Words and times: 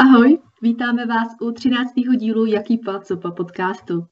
Ahoj, 0.00 0.38
vítáme 0.62 1.06
vás 1.06 1.28
u 1.40 1.52
13. 1.52 1.92
dílu 2.16 2.46
Jaký 2.46 2.78
pa, 2.78 3.00
co 3.00 3.16
pa 3.16 3.30
podcastu. 3.30 4.06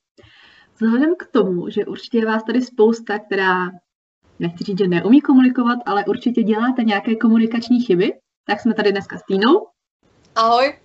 Vzhledem 0.75 1.15
k 1.19 1.27
tomu, 1.27 1.71
že 1.71 1.85
určitě 1.85 2.19
je 2.19 2.27
vás 2.27 2.45
tady 2.45 2.62
spousta, 2.62 3.19
která, 3.19 3.71
nechci 4.38 4.64
říct, 4.64 4.79
že 4.79 4.88
neumí 4.88 5.21
komunikovat, 5.21 5.79
ale 5.87 6.04
určitě 6.04 6.43
děláte 6.43 6.85
nějaké 6.85 7.17
komunikační 7.17 7.80
chyby, 7.80 8.12
tak 8.46 8.61
jsme 8.61 8.75
tady 8.75 8.93
dneska 8.93 9.19
s 9.19 9.22
Týnou. 9.22 9.67
Ahoj. 10.36 10.79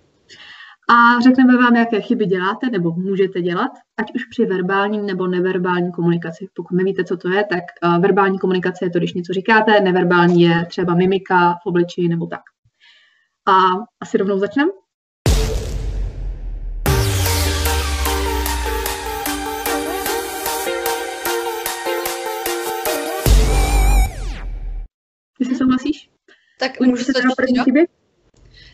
A 0.90 1.20
řekneme 1.20 1.56
vám, 1.56 1.76
jaké 1.76 2.00
chyby 2.00 2.26
děláte 2.26 2.70
nebo 2.70 2.90
můžete 2.90 3.42
dělat, 3.42 3.70
ať 3.96 4.14
už 4.14 4.24
při 4.24 4.46
verbální 4.46 5.02
nebo 5.02 5.26
neverbální 5.26 5.92
komunikaci. 5.92 6.48
Pokud 6.54 6.74
nevíte, 6.74 7.04
co 7.04 7.16
to 7.16 7.28
je, 7.28 7.44
tak 7.44 7.64
uh, 7.84 8.02
verbální 8.02 8.38
komunikace 8.38 8.84
je 8.84 8.90
to, 8.90 8.98
když 8.98 9.14
něco 9.14 9.32
říkáte, 9.32 9.80
neverbální 9.80 10.42
je 10.42 10.66
třeba 10.66 10.94
mimika 10.94 11.54
v 11.62 11.66
obličeji 11.66 12.08
nebo 12.08 12.26
tak. 12.26 12.40
A 13.46 13.52
asi 14.00 14.18
rovnou 14.18 14.38
začneme? 14.38 14.81
Tak 26.62 26.80
Můžu 26.80 27.04
se 27.04 27.12
teda 27.12 27.28
první 27.36 27.58
chyby? 27.64 27.86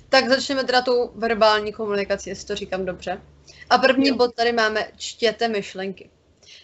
Tak 0.08 0.28
začneme 0.28 0.64
teda 0.64 0.82
tou 0.82 1.10
verbální 1.14 1.72
komunikací, 1.72 2.30
jestli 2.30 2.46
to 2.46 2.54
říkám 2.54 2.84
dobře. 2.84 3.22
A 3.70 3.78
první 3.78 4.08
Jo. 4.08 4.16
bod 4.16 4.34
tady 4.34 4.52
máme 4.52 4.88
čtěte 4.96 5.48
myšlenky. 5.48 6.10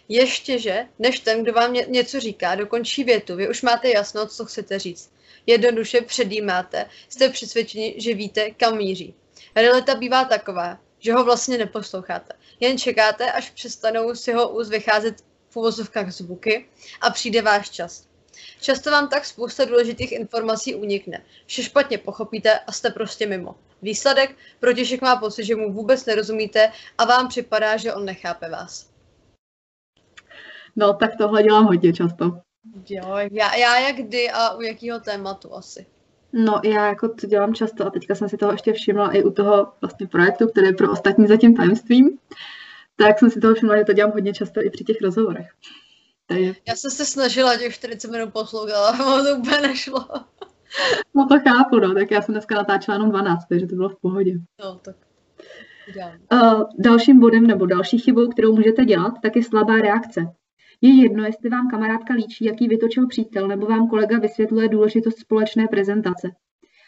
Ještě, 0.09 0.59
že 0.59 0.87
než 0.98 1.20
ten, 1.20 1.42
kdo 1.42 1.52
vám 1.52 1.73
ně, 1.73 1.87
něco 1.88 2.20
říká, 2.20 2.55
dokončí 2.55 3.05
větu, 3.05 3.37
vy 3.37 3.48
už 3.48 3.62
máte 3.62 3.88
jasno, 3.88 4.27
co 4.27 4.45
chcete 4.45 4.79
říct. 4.79 5.12
Jednoduše 5.46 6.01
předjímáte, 6.01 6.87
jste 7.09 7.29
přesvědčeni, 7.29 7.95
že 7.98 8.15
víte, 8.15 8.51
kam 8.51 8.77
míří. 8.77 9.15
Realita 9.56 9.95
bývá 9.95 10.24
taková, 10.24 10.79
že 10.98 11.12
ho 11.12 11.24
vlastně 11.24 11.59
neposloucháte. 11.59 12.35
Jen 12.60 12.79
čekáte, 12.79 13.32
až 13.32 13.51
přestanou 13.51 14.15
si 14.15 14.32
ho 14.32 14.48
úz 14.48 14.68
vycházet 14.68 15.15
v 15.51 15.57
uvozovkách 15.57 16.13
zvuky 16.13 16.68
a 17.01 17.10
přijde 17.10 17.43
váš 17.43 17.70
čas. 17.70 18.13
Často 18.60 18.90
vám 18.90 19.09
tak 19.09 19.24
spousta 19.24 19.65
důležitých 19.65 20.13
informací 20.13 20.74
unikne. 20.74 21.23
Vše 21.46 21.63
špatně 21.63 21.99
pochopíte 21.99 22.59
a 22.59 22.73
jste 22.73 22.91
prostě 22.91 23.26
mimo. 23.26 23.54
Výsledek? 23.82 24.37
Protěžek 24.60 25.02
má 25.02 25.16
pocit, 25.16 25.45
že 25.45 25.57
mu 25.57 25.73
vůbec 25.73 26.07
nerozumíte 26.07 26.73
a 26.99 27.04
vám 27.04 27.29
připadá, 27.29 27.76
že 27.76 27.95
on 27.95 28.04
nechápe 28.04 28.49
vás. 28.49 28.91
No, 30.76 30.95
tak 30.95 31.10
tohle 31.18 31.43
dělám 31.43 31.65
hodně 31.65 31.93
často. 31.93 32.41
Jo, 32.88 33.16
já, 33.30 33.54
já 33.54 33.79
jak 33.79 33.96
kdy 33.96 34.30
a 34.30 34.54
u 34.54 34.60
jakého 34.60 35.01
tématu 35.01 35.54
asi. 35.54 35.87
No, 36.32 36.60
já 36.65 36.87
jako 36.87 37.09
to 37.09 37.26
dělám 37.26 37.54
často 37.54 37.87
a 37.87 37.91
teďka 37.91 38.15
jsem 38.15 38.29
si 38.29 38.37
toho 38.37 38.52
ještě 38.52 38.73
všimla 38.73 39.13
i 39.13 39.23
u 39.23 39.30
toho 39.30 39.73
vlastně 39.80 40.07
projektu, 40.07 40.48
který 40.48 40.66
je 40.66 40.73
pro 40.73 40.93
ostatní 40.93 41.26
zatím 41.26 41.57
tajemstvím. 41.57 42.19
Tak 42.96 43.19
jsem 43.19 43.30
si 43.30 43.41
toho 43.41 43.54
všimla, 43.54 43.76
že 43.76 43.85
to 43.85 43.93
dělám 43.93 44.13
hodně 44.13 44.32
často 44.32 44.63
i 44.63 44.71
při 44.71 44.85
těch 44.85 44.96
rozhovorech. 45.02 45.46
Takže, 46.26 46.54
Já 46.68 46.76
jsem 46.76 46.90
se 46.90 47.04
snažila 47.04 47.56
těch 47.56 47.74
40 47.74 48.10
minut 48.10 48.32
poslouchat, 48.32 49.00
ale 49.00 49.22
to 49.32 49.38
úplně 49.38 49.60
nešlo. 49.60 50.08
no 51.14 51.26
to 51.28 51.40
chápu, 51.40 51.78
no, 51.78 51.94
tak 51.94 52.10
já 52.10 52.22
jsem 52.22 52.34
dneska 52.34 52.54
natáčela 52.54 52.94
jenom 52.94 53.10
12, 53.10 53.44
takže 53.48 53.66
to 53.66 53.76
bylo 53.76 53.88
v 53.88 54.00
pohodě. 54.00 54.32
No, 54.64 54.78
tak. 54.84 54.96
Uh, 56.32 56.62
dalším 56.78 57.20
bodem 57.20 57.46
nebo 57.46 57.66
další 57.66 57.98
chybou, 57.98 58.28
kterou 58.28 58.56
můžete 58.56 58.84
dělat, 58.84 59.14
tak 59.22 59.36
je 59.36 59.42
slabá 59.42 59.76
reakce. 59.76 60.26
Je 60.80 61.02
jedno, 61.02 61.24
jestli 61.24 61.50
vám 61.50 61.70
kamarádka 61.70 62.14
líčí, 62.14 62.45
jaký 62.45 62.68
vytočil 62.68 63.08
přítel, 63.08 63.48
nebo 63.48 63.66
vám 63.66 63.88
kolega 63.88 64.19
vysvětluje 64.19 64.69
důležitost 64.69 65.19
společné 65.19 65.69
prezentace. 65.69 66.30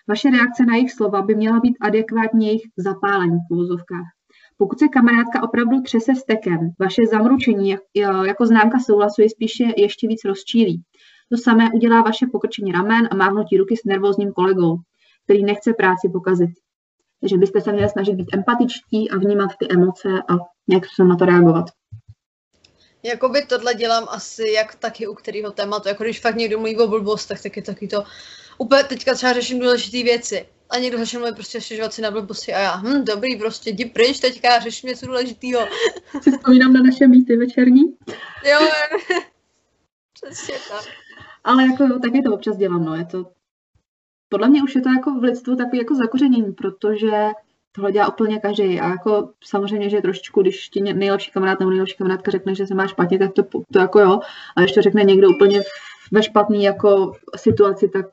Vaše 0.08 0.30
reakce 0.30 0.66
na 0.66 0.74
jejich 0.74 0.92
slova 0.92 1.22
by 1.22 1.34
měla 1.34 1.60
být 1.60 1.76
adekvátní 1.80 2.46
jejich 2.46 2.62
zapálení 2.76 3.38
v 3.48 3.52
uvozovkách. 3.54 4.15
Pokud 4.58 4.78
se 4.78 4.88
kamarádka 4.88 5.42
opravdu 5.42 5.82
třese 5.82 6.14
stekem, 6.14 6.70
vaše 6.78 7.06
zamručení 7.06 7.76
jo, 7.94 8.22
jako 8.24 8.46
známka 8.46 8.78
souhlasu 8.78 9.22
je 9.22 9.30
spíše 9.30 9.64
ještě 9.76 10.08
víc 10.08 10.24
rozčílí. 10.24 10.82
To 11.30 11.36
samé 11.36 11.70
udělá 11.74 12.02
vaše 12.02 12.26
pokrčení 12.32 12.72
ramen 12.72 13.08
a 13.10 13.16
mávnutí 13.16 13.56
ruky 13.56 13.76
s 13.76 13.84
nervózním 13.84 14.32
kolegou, 14.32 14.76
který 15.24 15.44
nechce 15.44 15.72
práci 15.72 16.08
pokazit. 16.08 16.50
Takže 17.20 17.36
byste 17.36 17.60
se 17.60 17.72
měli 17.72 17.88
snažit 17.88 18.14
být 18.14 18.34
empatičtí 18.34 19.10
a 19.10 19.18
vnímat 19.18 19.50
ty 19.58 19.66
emoce 19.70 20.08
a 20.08 20.34
nějak 20.68 20.84
se 20.96 21.04
na 21.04 21.16
to 21.16 21.24
reagovat. 21.24 21.64
Jakoby 23.02 23.46
tohle 23.46 23.74
dělám 23.74 24.06
asi 24.08 24.50
jak 24.50 24.74
taky 24.74 25.06
u 25.06 25.14
kterého 25.14 25.52
tématu. 25.52 25.88
Jako 25.88 26.04
když 26.04 26.20
fakt 26.20 26.36
někdo 26.36 26.58
mluví 26.58 26.78
o 26.78 26.88
blbostech, 26.88 27.42
tak 27.42 27.56
je 27.56 27.62
taky 27.62 27.88
to... 27.88 28.04
Úplně 28.58 28.84
teďka 28.84 29.14
třeba 29.14 29.32
řeším 29.32 29.58
důležité 29.58 30.02
věci. 30.02 30.46
A 30.70 30.78
někdo 30.78 30.98
začne 30.98 31.18
mluvit 31.18 31.34
prostě 31.34 31.60
stěžovat 31.60 31.92
si 31.92 32.02
na 32.02 32.10
blbosti 32.10 32.54
a 32.54 32.58
já, 32.58 32.76
hm, 32.76 33.04
dobrý, 33.04 33.36
prostě 33.36 33.70
jdi 33.70 33.84
pryč, 33.84 34.20
teďka 34.20 34.60
řeším 34.60 34.88
něco 34.88 35.06
důležitého. 35.06 35.60
Si 36.22 36.30
vzpomínám 36.36 36.72
na 36.72 36.82
naše 36.82 37.06
míty 37.06 37.36
večerní, 37.36 37.96
Jo, 38.44 38.58
přesně 40.12 40.54
tak. 40.68 40.84
ale 41.44 41.66
jako 41.66 41.84
jo, 41.84 41.98
taky 41.98 42.22
to 42.22 42.34
občas 42.34 42.56
dělám, 42.56 42.84
no, 42.84 42.94
je 42.94 43.04
to... 43.04 43.30
Podle 44.28 44.48
mě 44.48 44.62
už 44.62 44.74
je 44.74 44.80
to 44.80 44.88
jako 44.88 45.10
v 45.10 45.22
lidstvu 45.22 45.56
takový 45.56 45.78
jako 45.78 45.94
zakořenění, 45.94 46.52
protože 46.52 47.30
tohle 47.72 47.92
dělá 47.92 48.08
úplně 48.08 48.38
každý 48.38 48.80
a 48.80 48.88
jako 48.88 49.30
samozřejmě, 49.44 49.90
že 49.90 50.00
trošičku, 50.00 50.42
když 50.42 50.68
ti 50.68 50.80
nejlepší 50.80 51.30
kamarád 51.30 51.60
nebo 51.60 51.70
nejlepší 51.70 51.96
kamarádka 51.96 52.30
řekne, 52.30 52.54
že 52.54 52.66
se 52.66 52.74
má 52.74 52.86
špatně, 52.86 53.18
tak 53.18 53.32
to, 53.32 53.42
to 53.72 53.78
jako 53.78 54.00
jo, 54.00 54.20
a 54.56 54.60
když 54.60 54.72
to 54.72 54.82
řekne 54.82 55.04
někdo 55.04 55.30
úplně 55.30 55.62
ve 56.12 56.22
špatný 56.22 56.64
jako 56.64 57.12
situaci, 57.36 57.88
tak 57.88 58.06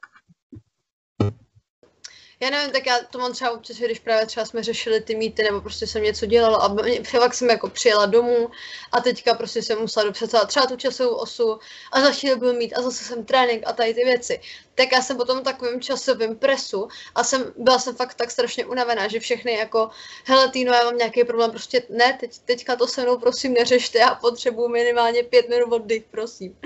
Já 2.43 2.49
nevím, 2.49 2.71
tak 2.71 2.85
já 2.85 2.99
to 3.09 3.19
mám 3.19 3.33
třeba 3.33 3.51
občas, 3.51 3.77
když 3.77 3.99
právě 3.99 4.25
třeba 4.25 4.45
jsme 4.45 4.63
řešili 4.63 5.01
ty 5.01 5.15
mýty, 5.15 5.43
nebo 5.43 5.61
prostě 5.61 5.87
jsem 5.87 6.03
něco 6.03 6.25
dělala 6.25 6.57
a 6.57 6.75
fakt 7.03 7.33
jsem 7.33 7.49
jako 7.49 7.69
přijela 7.69 8.05
domů 8.05 8.49
a 8.91 9.01
teďka 9.01 9.33
prostě 9.33 9.61
jsem 9.61 9.79
musela 9.79 10.05
dopřát 10.05 10.47
třeba 10.47 10.65
tu 10.65 10.75
časovou 10.75 11.15
osu 11.15 11.59
a 11.91 12.01
za 12.01 12.11
chvíli 12.11 12.35
byl 12.35 12.53
mít 12.53 12.73
a 12.73 12.81
zase 12.81 13.03
jsem 13.03 13.25
trénink 13.25 13.63
a 13.65 13.73
tady 13.73 13.93
ty 13.93 14.03
věci. 14.03 14.41
Tak 14.75 14.91
já 14.91 15.01
jsem 15.01 15.17
potom 15.17 15.39
v 15.39 15.43
takovém 15.43 15.81
časovém 15.81 16.35
presu 16.35 16.87
a 17.15 17.23
jsem, 17.23 17.53
byla 17.57 17.79
jsem 17.79 17.95
fakt 17.95 18.13
tak 18.13 18.31
strašně 18.31 18.65
unavená, 18.65 19.07
že 19.07 19.19
všechny 19.19 19.53
jako, 19.53 19.89
hele 20.25 20.49
Týno, 20.49 20.73
já 20.73 20.83
mám 20.83 20.97
nějaký 20.97 21.23
problém, 21.23 21.51
prostě 21.51 21.83
ne, 21.89 22.17
teď, 22.19 22.39
teďka 22.39 22.75
to 22.75 22.87
se 22.87 23.01
mnou 23.01 23.17
prosím 23.17 23.53
neřešte, 23.53 23.99
já 23.99 24.15
potřebuju 24.15 24.67
minimálně 24.67 25.23
pět 25.23 25.49
minut 25.49 25.73
oddych, 25.73 26.03
prosím. 26.11 26.57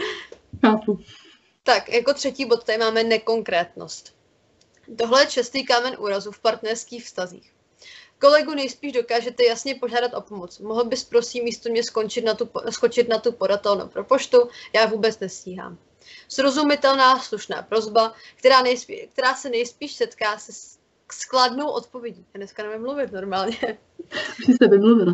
chápu. 0.66 1.00
Tak, 1.64 1.90
jako 1.90 2.14
třetí 2.14 2.46
bod 2.46 2.64
tady 2.64 2.78
máme 2.78 3.04
nekonkrétnost. 3.04 4.18
Tohle 4.98 5.24
je 5.24 5.28
častý 5.28 5.66
kámen 5.66 5.96
úrazu 6.00 6.32
v 6.32 6.40
partnerských 6.40 7.06
vztazích. 7.06 7.54
Kolegu 8.20 8.54
nejspíš 8.54 8.92
dokážete 8.92 9.44
jasně 9.44 9.76
požádat 9.76 10.14
o 10.14 10.22
pomoc. 10.22 10.60
Mohl 10.60 10.84
bys 10.86 11.04
prosím 11.04 11.44
místo 11.44 11.70
mě 11.70 11.84
skončit 11.84 12.26
na 12.26 12.34
tu, 12.34 12.50
skočit 12.70 13.10
na 13.10 13.18
tu 13.20 13.32
podatelnu 13.32 13.88
pro 13.88 14.04
poštu? 14.04 14.50
Já 14.74 14.86
vůbec 14.86 15.20
nestíhám. 15.20 15.78
Srozumitelná, 16.28 17.20
slušná 17.20 17.62
prozba, 17.62 18.14
která, 18.36 18.62
nejspí, 18.62 19.08
která 19.14 19.36
se 19.36 19.50
nejspíš 19.50 19.94
setká 19.94 20.38
se 20.38 20.54
s- 20.54 20.78
s 21.12 21.26
kladnou 21.26 21.70
odpovědí. 21.70 22.26
Já 22.34 22.38
dneska 22.38 22.64
nevím 22.64 22.82
mluvit 22.82 23.12
normálně. 23.12 23.78
Jsi 24.46 24.54
se 24.54 24.68
vymluvila. 24.68 25.14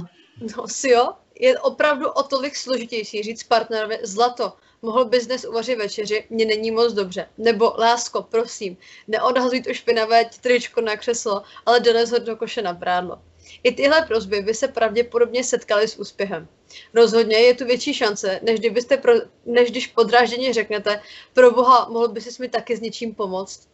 No 0.58 0.68
si 0.68 0.90
jo, 0.90 1.14
je 1.40 1.60
opravdu 1.60 2.10
o 2.10 2.24
tolik 2.24 2.56
složitější 2.56 3.24
říct 3.24 3.44
partnerovi 3.44 4.00
zlato, 4.04 4.54
mohl 4.82 5.06
bys 5.06 5.26
dnes 5.26 5.46
uvařit 5.46 5.76
večeři, 5.76 6.26
mně 6.30 6.46
není 6.46 6.72
moc 6.72 6.94
dobře. 6.94 7.30
Nebo 7.38 7.74
lásko, 7.78 8.22
prosím, 8.22 8.78
neodhazuj 9.08 9.62
to 9.62 9.74
špinavé 9.74 10.26
tričko 10.42 10.82
na 10.82 10.98
křeslo, 10.98 11.44
ale 11.66 11.80
dones 11.80 12.12
ho 12.12 12.20
do 12.20 12.36
koše 12.36 12.62
na 12.62 12.74
prádlo. 12.74 13.22
I 13.64 13.72
tyhle 13.72 14.02
prozby 14.02 14.42
by 14.42 14.54
se 14.54 14.68
pravděpodobně 14.68 15.44
setkaly 15.44 15.88
s 15.88 16.00
úspěchem. 16.00 16.48
Rozhodně 16.94 17.38
je 17.38 17.54
tu 17.54 17.66
větší 17.66 17.94
šance, 17.94 18.40
než, 18.44 18.60
kdybyste 18.60 18.98
pro, 18.98 19.14
než 19.46 19.72
když 19.72 19.88
podrážděně 19.88 20.54
řeknete, 20.54 21.02
pro 21.34 21.52
boha, 21.52 21.88
mohl 21.90 22.08
by 22.08 22.22
mi 22.40 22.50
taky 22.50 22.78
s 22.78 22.82
něčím 22.82 23.16
pomoct. 23.16 23.68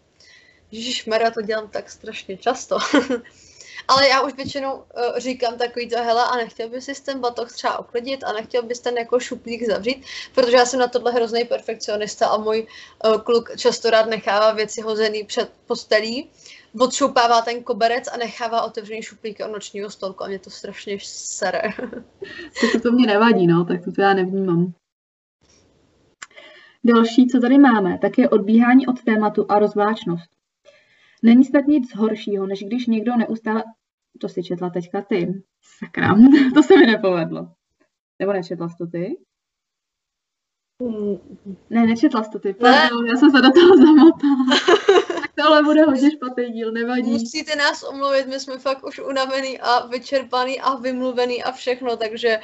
Ježíš 0.72 1.10
já 1.22 1.32
to 1.32 1.42
dělám 1.42 1.70
tak 1.70 1.90
strašně 1.90 2.38
často. 2.38 2.78
Ale 3.90 4.08
já 4.08 4.22
už 4.22 4.34
většinou 4.34 4.76
uh, 4.76 4.84
říkám 5.18 5.58
takový 5.58 5.90
to, 5.90 5.98
hele, 5.98 6.24
a 6.24 6.36
nechtěl 6.38 6.70
bys 6.70 6.86
si 6.86 7.04
ten 7.04 7.20
batoh 7.20 7.52
třeba 7.52 7.80
uklidit 7.80 8.24
a 8.24 8.34
nechtěl 8.34 8.64
bys 8.64 8.80
ten 8.80 8.98
jako 8.98 9.20
šuplík 9.20 9.68
zavřít, 9.68 10.06
protože 10.36 10.58
já 10.58 10.66
jsem 10.66 10.80
na 10.80 10.88
tohle 10.88 11.12
hrozný 11.12 11.44
perfekcionista 11.44 12.28
a 12.28 12.38
můj 12.38 12.68
uh, 13.06 13.22
kluk 13.22 13.58
často 13.58 13.90
rád 13.90 14.10
nechává 14.10 14.52
věci 14.52 14.82
hozený 14.82 15.24
před 15.24 15.52
postelí, 15.68 16.30
odšoupává 16.80 17.42
ten 17.42 17.64
koberec 17.64 18.08
a 18.08 18.18
nechává 18.18 18.62
otevřený 18.62 19.02
šuplíky 19.02 19.44
od 19.44 19.52
nočního 19.52 19.90
stolku 19.90 20.24
a 20.24 20.28
mě 20.28 20.40
to 20.40 20.50
strašně 20.50 20.98
sere. 21.04 21.62
Tak 22.62 22.72
to, 22.72 22.80
to 22.80 22.92
mě 22.92 23.08
nevadí, 23.08 23.48
no, 23.48 23.66
tak 23.66 23.84
to, 23.84 23.92
to 23.92 24.02
já 24.02 24.14
nevnímám. 24.14 24.74
Další, 26.84 27.28
co 27.28 27.40
tady 27.40 27.58
máme, 27.58 27.98
tak 27.98 28.18
je 28.18 28.30
odbíhání 28.30 28.88
od 28.88 29.04
tématu 29.04 29.46
a 29.50 29.60
rozvláčnost. 29.60 30.30
Není 31.24 31.46
snad 31.46 31.68
nic 31.68 31.96
horšího, 31.96 32.48
než 32.48 32.64
když 32.64 32.88
někdo 32.88 33.16
neustále... 33.18 33.64
To 34.22 34.30
si 34.30 34.44
četla 34.44 34.70
teďka 34.70 35.02
ty. 35.02 35.44
Sakra, 35.80 36.16
to 36.54 36.64
se 36.64 36.78
mi 36.78 36.86
nepovedlo. 36.86 37.52
Nebo 38.20 38.34
nečetla 38.34 38.70
jsi 38.70 38.76
to 38.78 38.88
ty? 38.88 39.18
Ne, 41.70 41.88
nečetla 41.88 42.24
jsi 42.24 42.30
to 42.32 42.40
ty. 42.40 42.54
Pardon, 42.54 43.06
já 43.06 43.16
jsem 43.16 43.32
se 43.32 43.42
do 43.42 43.52
toho 43.52 43.78
zamotala. 43.78 44.46
tak 45.08 45.32
Tohle 45.36 45.64
bude 45.64 45.84
hodně 45.84 46.12
špatný 46.12 46.52
díl, 46.52 46.72
nevadí. 46.72 47.12
Musíte 47.12 47.56
nás 47.56 47.84
omluvit, 47.84 48.28
my 48.28 48.40
jsme 48.40 48.58
fakt 48.58 48.88
už 48.88 49.00
unavený 49.00 49.60
a 49.60 49.88
vyčerpaný 49.88 50.62
a 50.62 50.76
vymluvený 50.76 51.44
a 51.44 51.52
všechno, 51.52 51.98
takže 51.98 52.40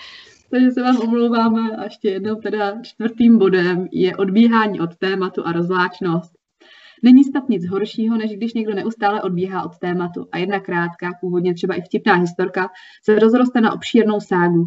takže 0.49 0.71
se 0.71 0.81
vám 0.81 0.97
omlouváme 0.97 1.77
a 1.77 1.83
ještě 1.83 2.09
jednou 2.09 2.35
teda 2.35 2.81
čtvrtým 2.81 3.37
bodem 3.37 3.87
je 3.91 4.17
odbíhání 4.17 4.79
od 4.79 4.95
tématu 4.95 5.47
a 5.47 5.51
rozváčnost. 5.51 6.34
Není 7.05 7.23
snad 7.23 7.49
nic 7.49 7.69
horšího, 7.69 8.17
než 8.17 8.31
když 8.31 8.53
někdo 8.53 8.73
neustále 8.73 9.21
odbíhá 9.21 9.65
od 9.65 9.77
tématu 9.77 10.27
a 10.31 10.37
jedna 10.37 10.59
krátká, 10.59 11.09
původně 11.21 11.53
třeba 11.53 11.75
i 11.75 11.81
vtipná 11.81 12.13
historka, 12.13 12.69
se 13.03 13.19
rozroste 13.19 13.61
na 13.61 13.73
obšírnou 13.73 14.19
ságu. 14.19 14.65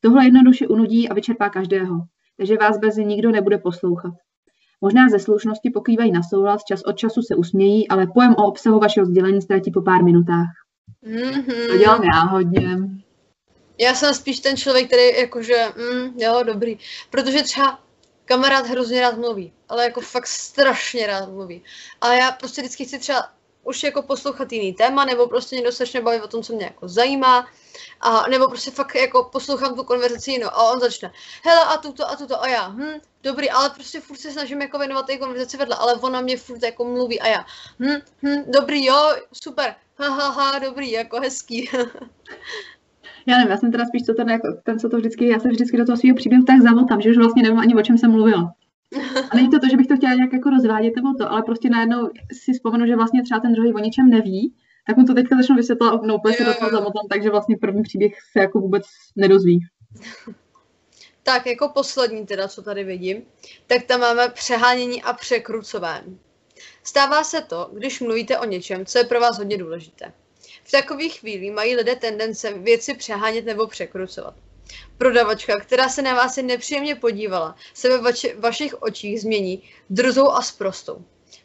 Tohle 0.00 0.24
jednoduše 0.24 0.66
unudí 0.66 1.08
a 1.08 1.14
vyčerpá 1.14 1.48
každého, 1.48 2.00
takže 2.36 2.56
vás 2.56 2.78
bez 2.78 2.96
nikdo 2.96 3.30
nebude 3.30 3.58
poslouchat. 3.58 4.14
Možná 4.80 5.08
ze 5.08 5.18
slušnosti 5.18 5.70
pokývají 5.70 6.12
na 6.12 6.22
souhlas, 6.22 6.64
čas 6.64 6.82
od 6.82 6.92
času 6.92 7.22
se 7.22 7.36
usmějí, 7.36 7.88
ale 7.88 8.06
pojem 8.06 8.34
o 8.38 8.46
obsahu 8.46 8.78
vašeho 8.78 9.06
sdělení 9.06 9.42
ztratí 9.42 9.70
po 9.70 9.82
pár 9.82 10.04
minutách. 10.04 10.48
Mm-hmm. 11.06 11.68
To 11.68 11.78
dělám 11.78 12.02
já 12.02 12.20
hodně. 12.20 12.76
Já 13.80 13.94
jsem 13.94 14.14
spíš 14.14 14.40
ten 14.40 14.56
člověk, 14.56 14.86
který 14.86 15.20
jakože, 15.20 15.54
mm, 15.76 16.12
jo, 16.16 16.42
dobrý. 16.46 16.78
Protože 17.10 17.42
třeba 17.42 17.87
kamarád 18.28 18.66
hrozně 18.66 19.00
rád 19.00 19.18
mluví, 19.18 19.52
ale 19.68 19.84
jako 19.84 20.00
fakt 20.00 20.26
strašně 20.26 21.06
rád 21.06 21.28
mluví. 21.28 21.64
A 22.00 22.12
já 22.12 22.32
prostě 22.32 22.60
vždycky 22.60 22.84
chci 22.84 22.98
třeba 22.98 23.28
už 23.64 23.82
jako 23.82 24.02
poslouchat 24.02 24.52
jiný 24.52 24.72
téma, 24.72 25.04
nebo 25.04 25.28
prostě 25.28 25.56
někdo 25.56 25.72
se 25.72 26.00
baví 26.00 26.20
o 26.20 26.28
tom, 26.28 26.42
co 26.42 26.52
mě 26.52 26.64
jako 26.64 26.88
zajímá, 26.88 27.48
a 28.00 28.28
nebo 28.28 28.48
prostě 28.48 28.70
fakt 28.70 28.94
jako 28.94 29.24
poslouchám 29.24 29.74
tu 29.74 29.84
konverzaci 29.84 30.30
jinou 30.30 30.48
a 30.48 30.72
on 30.72 30.80
začne, 30.80 31.12
hele 31.44 31.64
a 31.64 31.76
tuto 31.76 32.10
a 32.10 32.16
tuto 32.16 32.42
a 32.42 32.48
já, 32.48 32.68
hm, 32.68 33.00
dobrý, 33.22 33.50
ale 33.50 33.70
prostě 33.70 34.00
furt 34.00 34.18
se 34.18 34.32
snažím 34.32 34.62
jako 34.62 34.78
věnovat 34.78 35.06
té 35.06 35.16
konverzaci 35.16 35.56
vedle, 35.56 35.76
ale 35.76 35.94
ona 35.94 36.20
mě 36.20 36.36
furt 36.36 36.62
jako 36.62 36.84
mluví 36.84 37.20
a 37.20 37.28
já, 37.28 37.44
hm, 37.80 38.00
hm, 38.22 38.44
dobrý, 38.46 38.84
jo, 38.84 39.16
super, 39.32 39.74
ha, 39.98 40.08
ha, 40.08 40.28
ha, 40.28 40.58
dobrý, 40.58 40.90
jako 40.90 41.20
hezký. 41.20 41.70
Já 43.28 43.36
nevím, 43.36 43.50
já 43.50 43.56
jsem 43.56 43.72
teda 43.72 43.84
spíš 43.84 44.02
to 44.02 44.14
ten, 44.14 44.30
jako, 44.30 44.48
ten, 44.64 44.78
co 44.78 44.88
to 44.88 44.96
vždycky, 44.96 45.28
já 45.28 45.38
se 45.38 45.48
vždycky 45.48 45.76
do 45.76 45.84
toho 45.84 45.96
svého 45.96 46.16
příběhu 46.16 46.44
tak 46.44 46.60
zamotám, 46.60 47.00
že 47.00 47.10
už 47.10 47.16
vlastně 47.16 47.42
nevím 47.42 47.58
ani 47.58 47.74
o 47.74 47.82
čem 47.82 47.98
jsem 47.98 48.10
mluvila. 48.10 48.54
A 49.30 49.36
není 49.36 49.50
to 49.50 49.58
to, 49.58 49.68
že 49.70 49.76
bych 49.76 49.86
to 49.86 49.96
chtěla 49.96 50.14
nějak 50.14 50.32
jako 50.32 50.50
rozvádět 50.50 50.96
nebo 50.96 51.08
to, 51.18 51.32
ale 51.32 51.42
prostě 51.42 51.70
najednou 51.70 52.08
si 52.32 52.52
vzpomenu, 52.52 52.86
že 52.86 52.96
vlastně 52.96 53.22
třeba 53.22 53.40
ten 53.40 53.52
druhý 53.52 53.74
o 53.74 53.78
ničem 53.78 54.10
neví, 54.10 54.54
tak 54.86 54.96
mu 54.96 55.04
to 55.04 55.14
teďka 55.14 55.36
začnu 55.36 55.56
vysvětlovat, 55.56 56.02
no 56.02 56.16
úplně 56.16 56.34
se 56.34 56.44
do 56.44 56.54
toho 56.54 56.70
zamotám, 56.70 57.08
takže 57.10 57.30
vlastně 57.30 57.56
první 57.60 57.82
příběh 57.82 58.12
se 58.32 58.40
jako 58.40 58.60
vůbec 58.60 58.82
nedozví. 59.16 59.60
Tak 61.22 61.46
jako 61.46 61.68
poslední 61.68 62.26
teda, 62.26 62.48
co 62.48 62.62
tady 62.62 62.84
vidím, 62.84 63.22
tak 63.66 63.82
tam 63.82 64.00
máme 64.00 64.28
přehánění 64.28 65.02
a 65.02 65.12
překrucování. 65.12 66.18
Stává 66.84 67.24
se 67.24 67.40
to, 67.40 67.70
když 67.72 68.00
mluvíte 68.00 68.38
o 68.38 68.44
něčem, 68.44 68.86
co 68.86 68.98
je 68.98 69.04
pro 69.04 69.20
vás 69.20 69.38
hodně 69.38 69.58
důležité. 69.58 70.12
V 70.68 70.70
takových 70.70 71.20
chvílích 71.20 71.52
mají 71.52 71.76
lidé 71.76 71.96
tendence 71.96 72.52
věci 72.52 72.94
přehánět 72.94 73.44
nebo 73.44 73.66
překrucovat. 73.66 74.34
Prodavačka, 74.98 75.60
která 75.60 75.88
se 75.88 76.02
na 76.02 76.14
vás 76.14 76.36
nepříjemně 76.36 76.94
podívala, 76.94 77.56
se 77.74 77.98
ve 77.98 78.12
vašich 78.38 78.82
očích 78.82 79.20
změní 79.20 79.62
drzou 79.90 80.30
a 80.30 80.42
sprostou. 80.42 81.04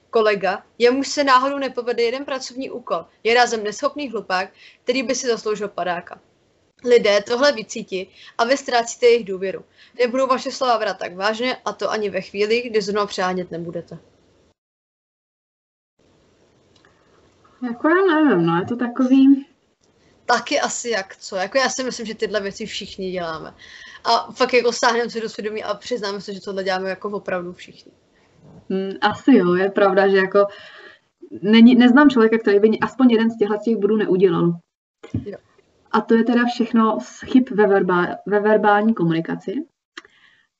Kolega, 0.09 0.63
jemuž 0.77 1.07
se 1.07 1.23
náhodou 1.23 1.57
nepovede 1.57 2.03
jeden 2.03 2.25
pracovní 2.25 2.69
úkol, 2.69 3.05
je 3.23 3.33
rázem 3.33 3.63
neschopný 3.63 4.09
hlupák, 4.09 4.49
který 4.83 5.03
by 5.03 5.15
si 5.15 5.27
zasloužil 5.27 5.67
padáka. 5.67 6.21
Lidé 6.85 7.21
tohle 7.21 7.51
vycítí 7.51 8.09
a 8.37 8.43
vy 8.43 8.57
ztrácíte 8.57 9.05
jejich 9.05 9.25
důvěru. 9.25 9.65
Nebudou 9.99 10.27
vaše 10.27 10.51
slova 10.51 10.79
brát 10.79 10.97
tak 10.97 11.15
vážně 11.15 11.57
a 11.65 11.73
to 11.73 11.91
ani 11.91 12.09
ve 12.09 12.21
chvíli, 12.21 12.61
kdy 12.61 12.81
znovu 12.81 13.07
přehánět 13.07 13.51
nebudete. 13.51 13.97
Jako 17.63 17.89
já 17.89 18.23
nevím, 18.23 18.45
no, 18.45 18.59
je 18.59 18.65
to 18.65 18.75
takový... 18.75 19.45
Taky 20.25 20.59
asi 20.59 20.89
jak 20.89 21.15
co. 21.15 21.35
Jako 21.35 21.57
já 21.57 21.69
si 21.69 21.83
myslím, 21.83 22.05
že 22.05 22.15
tyhle 22.15 22.41
věci 22.41 22.65
všichni 22.65 23.11
děláme. 23.11 23.53
A 24.03 24.31
fakt 24.31 24.53
jako 24.53 24.71
sáhneme 24.71 25.09
si 25.09 25.21
do 25.21 25.29
svědomí 25.29 25.63
a 25.63 25.73
přiznáme 25.73 26.21
se, 26.21 26.33
že 26.33 26.41
tohle 26.41 26.63
děláme 26.63 26.89
jako 26.89 27.09
opravdu 27.09 27.53
všichni. 27.53 27.91
Mm, 28.69 28.91
asi 29.01 29.35
jo, 29.35 29.53
je 29.53 29.69
pravda, 29.69 30.07
že 30.07 30.17
jako 30.17 30.45
není, 31.41 31.75
neznám 31.75 32.09
člověka, 32.09 32.37
který 32.37 32.59
by 32.59 32.79
aspoň 32.79 33.11
jeden 33.11 33.31
z 33.31 33.37
těchto 33.37 33.57
těch 33.57 33.77
bodů 33.77 33.97
neudělal. 33.97 34.53
Jo. 35.25 35.37
A 35.91 36.01
to 36.01 36.13
je 36.13 36.23
teda 36.23 36.45
všechno 36.45 36.97
z 37.01 37.19
chyb 37.19 37.43
ve, 37.51 37.67
verbá, 37.67 38.07
ve 38.25 38.39
verbální 38.39 38.93
komunikaci. 38.93 39.55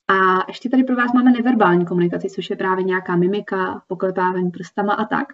A 0.07 0.45
ještě 0.47 0.69
tady 0.69 0.83
pro 0.83 0.95
vás 0.95 1.13
máme 1.13 1.31
neverbální 1.31 1.85
komunikaci, 1.85 2.29
což 2.29 2.49
je 2.49 2.55
právě 2.55 2.83
nějaká 2.83 3.15
mimika, 3.15 3.83
poklepávání 3.87 4.51
prstama 4.51 4.93
a 4.93 5.05
tak. 5.05 5.27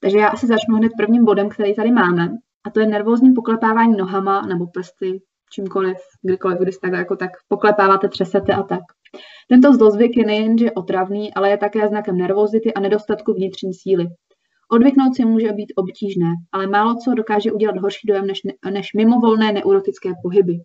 Takže 0.00 0.18
já 0.18 0.28
asi 0.28 0.46
začnu 0.46 0.76
hned 0.76 0.92
prvním 0.96 1.24
bodem, 1.24 1.48
který 1.48 1.74
tady 1.74 1.90
máme, 1.90 2.28
a 2.66 2.70
to 2.70 2.80
je 2.80 2.86
nervózní 2.86 3.32
poklepávání 3.32 3.96
nohama 3.96 4.42
nebo 4.42 4.66
prsty, 4.66 5.22
čímkoliv, 5.52 5.96
kdykoliv, 6.22 6.58
když 6.58 6.76
tak, 6.76 6.92
jako 6.92 7.16
tak 7.16 7.30
poklepáváte, 7.48 8.08
třesete 8.08 8.52
a 8.52 8.62
tak. 8.62 8.80
Tento 9.48 9.72
zlozvyk 9.72 10.16
je 10.16 10.26
nejenže 10.26 10.72
otravný, 10.72 11.34
ale 11.34 11.50
je 11.50 11.58
také 11.58 11.88
znakem 11.88 12.16
nervozity 12.16 12.74
a 12.74 12.80
nedostatku 12.80 13.32
vnitřní 13.32 13.74
síly. 13.74 14.06
Odvyknout 14.72 15.14
si 15.16 15.24
může 15.24 15.52
být 15.52 15.72
obtížné, 15.76 16.30
ale 16.52 16.66
málo 16.66 16.94
co 16.94 17.14
dokáže 17.14 17.52
udělat 17.52 17.76
horší 17.76 18.08
dojem 18.08 18.26
než, 18.26 18.40
než 18.70 18.92
mimovolné 18.96 19.52
neurotické 19.52 20.12
pohyby. 20.22 20.58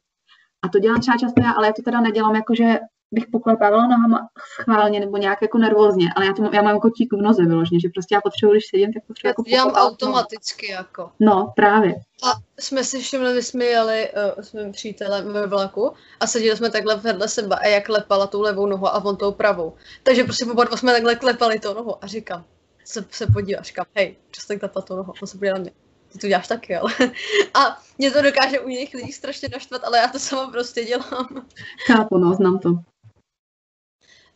A 0.62 0.69
to 0.69 0.80
dělám 0.80 1.00
třeba 1.00 1.18
často 1.18 1.42
já, 1.42 1.51
ale 1.51 1.68
já 1.68 1.74
to 1.74 1.81
teda 1.81 2.01
nedělám 2.01 2.36
jako, 2.36 2.56
že 2.56 2.80
bych 3.12 3.28
poklepávala 3.28 3.88
nohama 3.88 4.30
schválně 4.62 5.00
nebo 5.00 5.18
nějak 5.18 5.42
jako 5.42 5.58
nervózně, 5.58 6.10
ale 6.16 6.25
já, 6.25 6.34
to, 6.34 6.50
já 6.54 6.62
mám 6.62 6.74
jako 6.74 6.90
tík 6.90 7.13
v 7.13 7.22
noze 7.22 7.46
vyloženě, 7.46 7.80
že 7.80 7.90
prostě 7.90 8.16
já 8.16 8.22
potřebuji, 8.22 8.52
když 8.52 8.66
sedím, 8.66 8.94
tak 8.94 9.04
potřebuji 9.08 9.30
jako 9.30 9.44
dělám 9.44 9.72
automaticky 9.72 10.72
jako. 10.72 11.12
No, 11.19 11.54
právě. 11.56 11.96
A 12.24 12.31
jsme 12.60 12.84
si 12.84 13.00
všimli, 13.00 13.34
my 13.34 13.44
jsme 13.44 13.66
jeli 13.66 14.10
uh, 14.12 14.44
s 14.44 14.54
mým 14.54 14.72
přítelem 14.72 15.34
ve 15.34 15.48
vlaku 15.48 15.94
a 16.19 16.28
seděli 16.28 16.58
jsme 16.58 16.69
takhle 16.69 16.96
vedle 16.96 17.28
sebe 17.28 17.56
a 17.56 17.68
jak 17.68 17.86
klepala 17.86 18.28
tou 18.28 18.42
levou 18.42 18.66
nohu 18.66 18.88
a 18.88 19.06
on 19.06 19.18
tou 19.18 19.31
pravou. 19.31 19.74
Takže 20.04 20.24
prostě 20.24 20.46
oba 20.46 20.63
dva 20.63 20.78
jsme 20.78 20.92
takhle 20.92 21.16
klepali 21.16 21.60
tou 21.60 21.74
nohu 21.74 22.04
a 22.04 22.08
říkám, 22.08 22.44
se, 22.86 23.06
se 23.12 23.28
podíváš, 23.28 23.66
říkám, 23.66 23.86
hej, 23.96 24.16
přestaň 24.31 24.60
klepat 24.60 24.86
tou 24.86 24.96
nohu, 24.96 25.13
on 25.22 25.28
se 25.28 25.38
podívá 25.38 25.54
na 25.54 25.60
mě 25.60 25.72
ty 26.12 26.19
to 26.19 26.28
děláš 26.28 26.48
taky, 26.48 26.75
ale. 26.75 26.92
A 27.54 27.78
mě 27.98 28.12
to 28.12 28.22
dokáže 28.22 28.60
u 28.60 28.69
jiných 28.69 28.94
lidí 28.94 29.12
strašně 29.12 29.50
naštvat, 29.52 29.84
ale 29.84 29.98
já 29.98 30.08
to 30.08 30.19
sama 30.19 30.52
prostě 30.52 30.86
dělám. 30.86 31.48
Chápu, 31.88 32.18
no, 32.18 32.34
znám 32.34 32.60
to. 32.60 32.69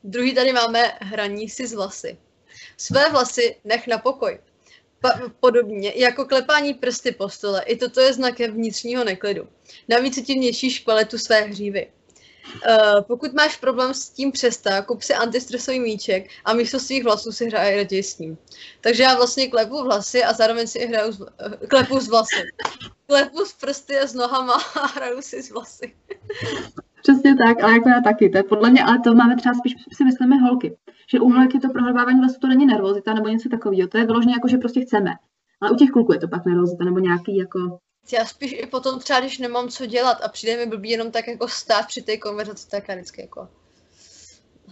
Druhý 0.07 0.35
tady 0.35 0.53
máme 0.53 0.91
hraní 1.01 1.49
si 1.49 1.67
z 1.67 1.73
vlasy. 1.73 2.17
Své 2.77 3.09
vlasy 3.09 3.55
nech 3.63 3.87
na 3.87 3.97
pokoj. 3.97 4.39
Pa- 5.01 5.19
podobně 5.39 5.93
jako 5.95 6.25
klepání 6.25 6.73
prsty 6.73 7.11
po 7.11 7.29
stole, 7.29 7.63
i 7.65 7.75
toto 7.75 8.01
je 8.01 8.13
znakem 8.13 8.51
vnitřního 8.51 9.03
neklidu. 9.03 9.47
Navíc 9.87 10.25
tím 10.25 10.41
něčíš 10.41 10.79
kvalitu 10.79 11.17
své 11.17 11.41
hřívy. 11.41 11.91
Uh, 12.69 13.01
pokud 13.01 13.33
máš 13.33 13.57
problém 13.57 13.93
s 13.93 14.09
tím 14.09 14.31
přestá, 14.31 14.81
kup 14.81 15.01
si 15.01 15.13
antistresový 15.13 15.79
míček 15.79 16.29
a 16.45 16.53
místo 16.53 16.79
svých 16.79 17.03
vlasů 17.03 17.31
si 17.31 17.45
hraje 17.45 17.75
raději 17.75 18.03
s 18.03 18.17
ním. 18.17 18.37
Takže 18.81 19.03
já 19.03 19.15
vlastně 19.15 19.47
klepu 19.47 19.83
vlasy 19.83 20.23
a 20.23 20.33
zároveň 20.33 20.67
si 20.67 20.85
hraju 20.85 21.11
z, 21.11 21.19
uh, 21.19 21.27
klepu 21.69 21.99
z 21.99 22.07
vlasy. 22.07 22.43
Klepu 23.07 23.45
z 23.45 23.53
prsty 23.53 23.99
a 23.99 24.07
s 24.07 24.13
nohama 24.13 24.53
a 24.53 24.87
hraju 24.87 25.21
si 25.21 25.41
z 25.41 25.51
vlasy. 25.51 25.95
Přesně 27.05 27.35
tak, 27.35 27.63
ale 27.63 27.73
jako 27.73 27.89
já 27.89 28.01
taky. 28.01 28.29
To 28.29 28.37
je 28.37 28.43
podle 28.43 28.69
mě, 28.69 28.83
ale 28.83 28.99
to 28.99 29.15
máme 29.15 29.35
třeba 29.35 29.55
spíš 29.55 29.73
si 29.93 30.03
myslíme 30.03 30.35
holky. 30.35 30.77
Že 31.09 31.19
u 31.19 31.29
holek 31.29 31.53
je 31.53 31.59
to 31.59 31.69
prohlbávání 31.69 32.19
vlasů, 32.19 32.39
to 32.41 32.47
není 32.47 32.65
nervozita 32.65 33.13
nebo 33.13 33.27
něco 33.27 33.49
takového. 33.49 33.87
To 33.87 33.97
je 33.97 34.05
vyloženě 34.05 34.33
jako, 34.33 34.47
že 34.47 34.57
prostě 34.57 34.81
chceme. 34.81 35.11
Ale 35.61 35.71
u 35.71 35.75
těch 35.75 35.89
kluků 35.89 36.13
je 36.13 36.19
to 36.19 36.27
pak 36.27 36.45
nervozita 36.45 36.83
nebo 36.83 36.99
nějaký 36.99 37.37
jako 37.37 37.79
já 38.13 38.25
spíš 38.25 38.55
i 38.57 38.67
potom 38.67 38.99
třeba, 38.99 39.19
když 39.19 39.37
nemám 39.37 39.67
co 39.67 39.85
dělat 39.85 40.17
a 40.23 40.27
přijde 40.27 40.57
mi 40.57 40.65
blbý 40.65 40.89
jenom 40.89 41.11
tak 41.11 41.27
jako 41.27 41.47
stát 41.47 41.87
při 41.87 42.01
té 42.01 42.17
konverzaci, 42.17 42.69
tak 42.69 42.89
já 42.89 42.95
vždycky 42.95 43.21
jako 43.21 43.47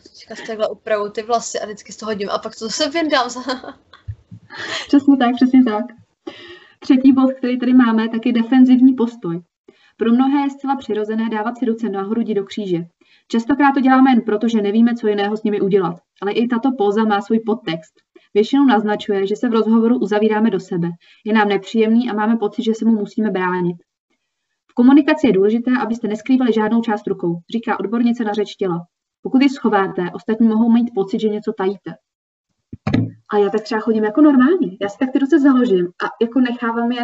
teďka 0.03 0.35
si 0.35 0.47
takhle 0.47 0.69
upravu 0.69 1.09
ty 1.09 1.23
vlasy 1.23 1.59
a 1.59 1.65
vždycky 1.65 1.91
z 1.91 1.97
toho 1.97 2.11
hodím 2.11 2.29
a 2.29 2.37
pak 2.37 2.55
to 2.55 2.65
zase 2.65 2.89
vyndám. 2.89 3.27
přesně 4.87 5.17
tak, 5.17 5.35
přesně 5.35 5.63
tak. 5.63 5.85
Třetí 6.79 7.13
bod, 7.13 7.33
který 7.33 7.59
tady 7.59 7.73
máme, 7.73 8.09
tak 8.09 8.25
je 8.25 8.33
defenzivní 8.33 8.93
postoj. 8.93 9.41
Pro 9.97 10.12
mnohé 10.12 10.41
je 10.41 10.50
zcela 10.50 10.75
přirozené 10.75 11.29
dávat 11.29 11.57
si 11.57 11.65
ruce 11.65 11.89
na 11.89 12.01
hrudi 12.01 12.33
do 12.33 12.43
kříže. 12.43 12.85
Častokrát 13.27 13.73
to 13.73 13.79
děláme 13.79 14.12
jen 14.12 14.21
proto, 14.21 14.47
že 14.47 14.62
nevíme, 14.62 14.95
co 14.95 15.07
jiného 15.07 15.38
s 15.38 15.43
nimi 15.43 15.62
udělat. 15.62 15.95
Ale 16.21 16.31
i 16.31 16.47
tato 16.47 16.71
póza 16.77 17.03
má 17.03 17.21
svůj 17.21 17.39
podtext. 17.39 17.93
Většinou 18.33 18.65
naznačuje, 18.65 19.27
že 19.27 19.35
se 19.35 19.50
v 19.50 19.53
rozhovoru 19.53 20.00
uzavíráme 20.00 20.50
do 20.50 20.59
sebe. 20.59 20.89
Je 21.25 21.33
nám 21.33 21.47
nepříjemný 21.47 22.09
a 22.09 22.13
máme 22.13 22.38
pocit, 22.38 22.63
že 22.63 22.73
se 22.73 22.85
mu 22.85 22.91
musíme 22.91 23.31
bránit. 23.31 23.77
V 24.67 24.73
komunikaci 24.73 25.27
je 25.27 25.33
důležité, 25.33 25.71
abyste 25.81 26.07
neskrývali 26.07 26.53
žádnou 26.53 26.81
část 26.81 27.07
rukou, 27.07 27.39
říká 27.51 27.79
odbornice 27.79 28.23
na 28.23 28.33
řeč 28.33 28.55
těla. 28.55 28.85
Pokud 29.21 29.41
ji 29.41 29.50
schováte, 29.50 30.12
ostatní 30.13 30.47
mohou 30.47 30.71
mít 30.71 30.91
pocit, 30.95 31.19
že 31.19 31.29
něco 31.29 31.53
tajíte. 31.57 31.91
A 33.33 33.38
já 33.38 33.50
tak 33.50 33.62
třeba 33.62 33.81
chodím 33.81 34.03
jako 34.03 34.21
normálně. 34.21 34.77
Já 34.81 34.89
si 34.89 34.97
tak 34.97 35.12
ty 35.12 35.19
ruce 35.19 35.39
založím 35.39 35.85
a 35.85 36.05
jako 36.21 36.39
nechávám 36.39 36.91
je, 36.91 37.03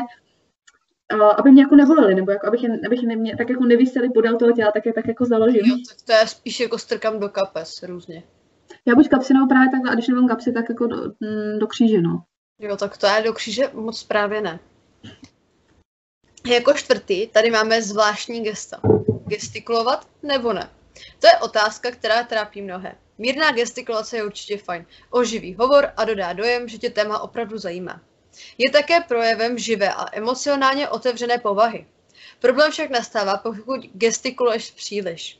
aby 1.37 1.51
mě 1.51 1.61
jako 1.61 1.75
nevolili, 1.75 2.15
nebo 2.15 2.31
jako 2.31 2.47
abych, 2.47 2.63
je, 2.63 2.79
abych 2.85 3.03
nemě, 3.03 3.37
tak 3.37 3.49
jako 3.49 3.65
nevyseli 3.65 4.09
podél 4.09 4.37
toho 4.37 4.51
těla, 4.51 4.71
tak 4.71 4.85
je 4.85 4.93
tak 4.93 5.07
jako 5.07 5.25
založím. 5.25 5.65
Jo, 5.65 5.77
tak 5.89 5.97
to 6.05 6.13
je 6.13 6.27
spíš 6.27 6.59
jako 6.59 6.77
strkám 6.77 7.19
do 7.19 7.29
kapes 7.29 7.83
různě. 7.83 8.23
Já 8.85 8.95
buď 8.95 9.09
kapsy 9.09 9.33
nebo 9.33 9.47
právě 9.47 9.69
takhle, 9.71 9.91
a 9.91 9.93
když 9.93 10.07
nemám 10.07 10.27
kapsy, 10.27 10.51
tak 10.51 10.69
jako 10.69 10.87
do, 10.87 10.97
mm, 10.97 11.59
do 11.59 11.67
kříže, 11.67 12.01
no. 12.01 12.23
Jo, 12.59 12.77
tak 12.77 12.97
to 12.97 13.07
je 13.07 13.23
do 13.23 13.33
kříže 13.33 13.69
moc 13.73 14.03
právě 14.03 14.41
ne. 14.41 14.59
Jako 16.47 16.73
čtvrtý 16.73 17.27
tady 17.27 17.51
máme 17.51 17.81
zvláštní 17.81 18.41
gesta. 18.41 18.81
Gestikulovat 19.27 20.07
nebo 20.23 20.53
ne? 20.53 20.69
To 21.19 21.27
je 21.27 21.37
otázka, 21.41 21.91
která 21.91 22.23
trápí 22.23 22.61
mnohé. 22.61 22.95
Mírná 23.17 23.51
gestikulace 23.51 24.17
je 24.17 24.23
určitě 24.23 24.57
fajn. 24.57 24.85
Oživí 25.09 25.55
hovor 25.59 25.91
a 25.97 26.05
dodá 26.05 26.33
dojem, 26.33 26.67
že 26.67 26.77
tě 26.77 26.89
téma 26.89 27.19
opravdu 27.19 27.57
zajímá. 27.57 28.01
Je 28.57 28.71
také 28.71 28.99
projevem 28.99 29.57
živé 29.57 29.93
a 29.93 30.05
emocionálně 30.17 30.89
otevřené 30.89 31.37
povahy. 31.37 31.87
Problém 32.39 32.71
však 32.71 32.89
nastává, 32.89 33.37
pokud 33.37 33.81
gestikuluješ 33.93 34.71
příliš. 34.71 35.39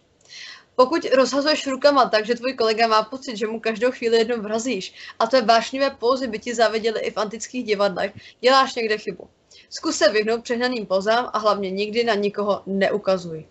Pokud 0.76 1.06
rozhazuješ 1.06 1.68
rukama 1.68 2.10
tak, 2.10 2.26
že 2.26 2.36
tvůj 2.36 2.54
kolega 2.54 2.88
má 2.88 3.04
pocit, 3.04 3.38
že 3.38 3.48
mu 3.48 3.60
každou 3.60 3.92
chvíli 3.92 4.18
jednou 4.18 4.42
vrazíš, 4.42 4.94
a 5.20 5.28
to 5.28 5.36
je 5.36 5.42
vášnivé 5.42 5.90
pózy 5.90 6.28
by 6.28 6.40
ti 6.40 6.56
zavěděli 6.56 7.00
i 7.00 7.12
v 7.12 7.18
antických 7.18 7.64
divadlech, 7.64 8.12
děláš 8.42 8.76
někde 8.76 8.98
chybu. 8.98 9.30
Zkus 9.70 9.98
se 9.98 10.12
vyhnout 10.12 10.44
přehnaným 10.44 10.86
pozám 10.86 11.30
a 11.34 11.40
hlavně 11.40 11.72
nikdy 11.72 12.04
na 12.04 12.14
nikoho 12.14 12.64
neukazuj. 12.66 13.46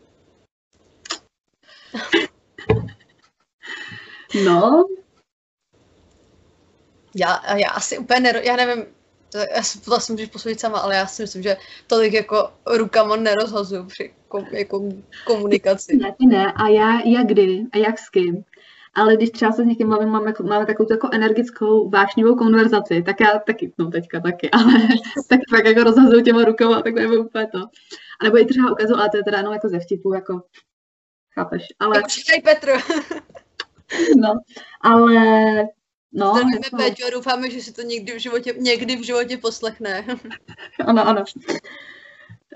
No. 4.45 4.85
Já, 7.15 7.57
já 7.57 7.71
asi 7.71 7.99
úplně 7.99 8.21
nero, 8.21 8.39
já 8.39 8.57
nevím, 8.57 8.87
to, 9.33 9.39
já 9.39 9.63
si 9.63 9.81
to 9.81 10.01
si 10.01 10.13
můžeš 10.13 10.29
posoudit 10.29 10.61
sama, 10.61 10.79
ale 10.79 10.97
já 10.97 11.07
si 11.07 11.23
myslím, 11.23 11.43
že 11.43 11.57
tolik 11.87 12.13
jako 12.13 12.51
rukama 12.67 13.17
nerozhazuju 13.17 13.85
při 13.85 14.15
kom, 14.29 14.47
jako 14.51 14.89
komunikaci. 15.27 15.97
Ne, 15.97 16.15
ne. 16.29 16.53
A 16.53 16.69
já, 16.69 17.01
jak 17.01 17.27
kdy 17.27 17.67
a 17.73 17.79
jak 17.79 17.99
s 17.99 18.11
kým. 18.11 18.45
Ale 18.95 19.17
když 19.17 19.31
třeba 19.31 19.53
se 19.53 19.63
s 19.63 19.67
někým 19.67 19.91
bavím, 19.91 20.09
máme, 20.09 20.33
máme 20.43 20.67
takovou 20.67 20.89
jako 20.93 21.09
energickou, 21.13 21.91
vášnivou 21.91 22.37
konverzaci, 22.37 23.03
tak 23.03 23.21
já 23.21 23.39
taky, 23.39 23.73
no 23.79 23.91
teďka 23.91 24.21
taky, 24.21 24.51
ale 24.53 24.73
tak 25.29 25.41
fakt 25.51 25.67
jako 25.67 25.85
rozhazuju 25.85 26.23
těma 26.23 26.45
rukama, 26.45 26.83
tak 26.83 26.95
to 26.95 27.01
je 27.01 27.19
úplně 27.19 27.47
to. 27.47 27.59
A 28.21 28.25
nebo 28.25 28.39
i 28.39 28.45
třeba 28.45 28.73
ukazuju, 28.73 28.99
ale 28.99 29.09
to 29.11 29.17
je 29.17 29.25
teda 29.25 29.37
jenom 29.37 29.53
jako 29.53 29.69
ze 29.69 29.79
vtipu, 29.79 30.13
jako 30.13 30.43
chápeš. 31.35 31.63
Ale... 31.79 31.97
Jako 31.97 32.09
Petr. 32.45 32.73
no, 34.17 34.41
ale 34.81 35.15
No, 36.13 36.31
Zdravíme 36.31 36.61
jako... 36.65 36.77
Péťu 36.77 37.03
a 37.07 37.11
doufáme, 37.11 37.51
že 37.51 37.61
si 37.61 37.73
to 37.73 37.83
někdy 37.83 38.13
v 38.13 38.19
životě, 38.19 38.55
někdy 38.59 38.97
v 38.97 39.05
životě 39.05 39.37
poslechne. 39.37 40.05
ano, 40.87 41.09
ano. 41.09 41.25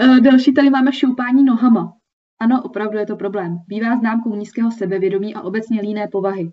E, 0.01 0.21
další 0.21 0.55
tady 0.55 0.71
máme 0.71 0.93
šoupání 0.93 1.45
nohama. 1.45 1.93
Ano, 2.39 2.63
opravdu 2.65 2.99
je 2.99 3.07
to 3.07 3.17
problém. 3.17 3.59
Bývá 3.67 3.97
známkou 3.97 4.37
nízkého 4.37 4.71
sebevědomí 4.71 5.35
a 5.35 5.41
obecně 5.41 5.81
líné 5.81 6.09
povahy. 6.09 6.53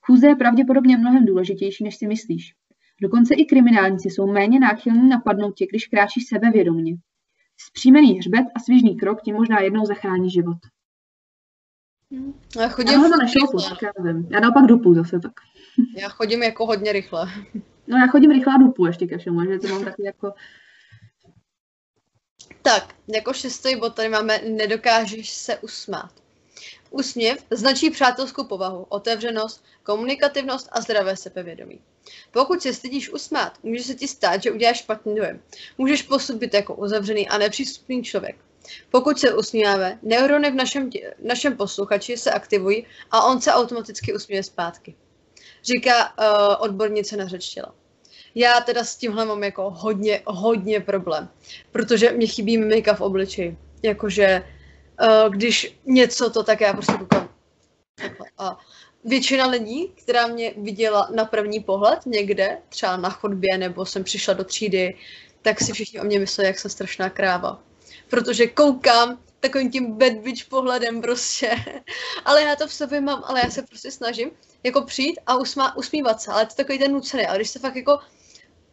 Chůze 0.00 0.26
je 0.26 0.36
pravděpodobně 0.36 0.96
mnohem 0.96 1.26
důležitější, 1.26 1.84
než 1.84 1.96
si 1.96 2.06
myslíš. 2.06 2.54
Dokonce 3.02 3.34
i 3.34 3.44
kriminálníci 3.44 4.10
jsou 4.10 4.26
méně 4.26 4.60
náchylní 4.60 5.08
napadnout 5.08 5.56
tě, 5.56 5.66
když 5.66 5.86
kráčíš 5.86 6.26
sebevědomně. 6.26 6.96
Zpřímený 7.56 8.18
hřbet 8.18 8.46
a 8.54 8.60
svižný 8.60 8.96
krok 8.96 9.22
ti 9.22 9.32
možná 9.32 9.60
jednou 9.60 9.84
zachrání 9.84 10.30
život. 10.30 10.56
Já 12.60 12.68
chodím 12.68 13.02
já 13.02 13.08
nešoupu, 13.08 13.56
tak 13.68 13.82
já 13.82 14.02
nevím. 14.02 14.28
Já 14.30 14.40
naopak 14.40 14.66
dupu 14.66 14.94
zase 14.94 15.20
tak. 15.20 15.32
Já 15.96 16.08
chodím 16.08 16.42
jako 16.42 16.66
hodně 16.66 16.92
rychle. 16.92 17.30
No 17.86 17.98
já 17.98 18.06
chodím 18.06 18.30
rychle 18.30 18.54
a 18.54 18.58
dupu 18.58 18.86
ještě 18.86 19.06
ke 19.06 19.18
všemu, 19.18 19.44
že 19.44 19.58
to 19.58 19.68
mám 19.68 19.84
taky 19.84 20.04
jako... 20.04 20.32
Tak, 22.62 22.94
jako 23.14 23.32
šestý 23.32 23.76
bod 23.76 23.94
tady 23.94 24.08
máme 24.08 24.38
nedokážeš 24.38 25.30
se 25.30 25.58
usmát. 25.58 26.12
Úsměv 26.90 27.44
značí 27.50 27.90
přátelskou 27.90 28.44
povahu, 28.44 28.86
otevřenost, 28.88 29.64
komunikativnost 29.82 30.68
a 30.72 30.80
zdravé 30.80 31.16
sebevědomí. 31.16 31.80
Pokud 32.30 32.62
se 32.62 32.74
stydíš 32.74 33.12
usmát, 33.12 33.58
může 33.62 33.84
se 33.84 33.94
ti 33.94 34.08
stát, 34.08 34.42
že 34.42 34.52
uděláš 34.52 34.78
špatný 34.78 35.14
dojem. 35.14 35.40
Můžeš 35.78 36.02
působit 36.02 36.54
jako 36.54 36.74
uzavřený 36.74 37.28
a 37.28 37.38
nepřístupný 37.38 38.02
člověk. 38.02 38.36
Pokud 38.90 39.18
se 39.18 39.34
usmíváme, 39.34 39.98
neurony 40.02 40.50
v 40.50 40.54
našem, 40.54 40.90
našem 41.22 41.56
posluchači 41.56 42.16
se 42.16 42.30
aktivují 42.30 42.86
a 43.10 43.24
on 43.24 43.40
se 43.40 43.52
automaticky 43.52 44.14
usměje 44.14 44.42
zpátky. 44.42 44.94
Říká 45.64 46.18
uh, 46.18 46.54
odbornice 46.58 47.16
na 47.16 47.28
řeč 47.28 47.48
těla. 47.48 47.74
Já 48.34 48.60
teda 48.60 48.84
s 48.84 48.96
tímhle 48.96 49.24
mám 49.24 49.44
jako 49.44 49.70
hodně, 49.70 50.22
hodně 50.26 50.80
problém, 50.80 51.28
protože 51.72 52.12
mě 52.12 52.26
chybí 52.26 52.58
mimika 52.58 52.94
v 52.94 53.00
obličeji. 53.00 53.56
Jakože 53.82 54.42
uh, 55.02 55.32
když 55.34 55.78
něco 55.84 56.30
to, 56.30 56.42
tak 56.42 56.60
já 56.60 56.72
prostě 56.72 56.92
koukám. 56.92 57.28
A 58.38 58.58
většina 59.04 59.46
lidí, 59.46 59.88
která 59.88 60.26
mě 60.26 60.52
viděla 60.56 61.08
na 61.14 61.24
první 61.24 61.60
pohled 61.60 62.06
někde, 62.06 62.58
třeba 62.68 62.96
na 62.96 63.10
chodbě, 63.10 63.58
nebo 63.58 63.86
jsem 63.86 64.04
přišla 64.04 64.34
do 64.34 64.44
třídy, 64.44 64.96
tak 65.42 65.60
si 65.60 65.72
všichni 65.72 66.00
o 66.00 66.04
mě 66.04 66.18
mysleli, 66.18 66.46
jak 66.46 66.58
jsem 66.58 66.70
strašná 66.70 67.10
kráva 67.10 67.62
protože 68.08 68.46
koukám 68.46 69.18
takovým 69.44 69.70
tím 69.70 69.92
bad 69.92 70.12
bitch 70.12 70.48
pohledem 70.48 71.00
prostě. 71.00 71.50
ale 72.24 72.42
já 72.42 72.56
to 72.56 72.66
v 72.66 72.72
sobě 72.72 73.00
mám, 73.00 73.22
ale 73.26 73.40
já 73.44 73.50
se 73.50 73.62
prostě 73.62 73.90
snažím 73.90 74.30
jako 74.62 74.82
přijít 74.82 75.18
a 75.26 75.36
usmá, 75.36 75.76
usmívat 75.76 76.20
se, 76.20 76.32
ale 76.32 76.46
to 76.46 76.52
je 76.52 76.56
takový 76.56 76.78
ten 76.78 76.92
nucený, 76.92 77.26
ale 77.26 77.38
když 77.38 77.50
se 77.50 77.58
fakt 77.58 77.76
jako 77.76 77.98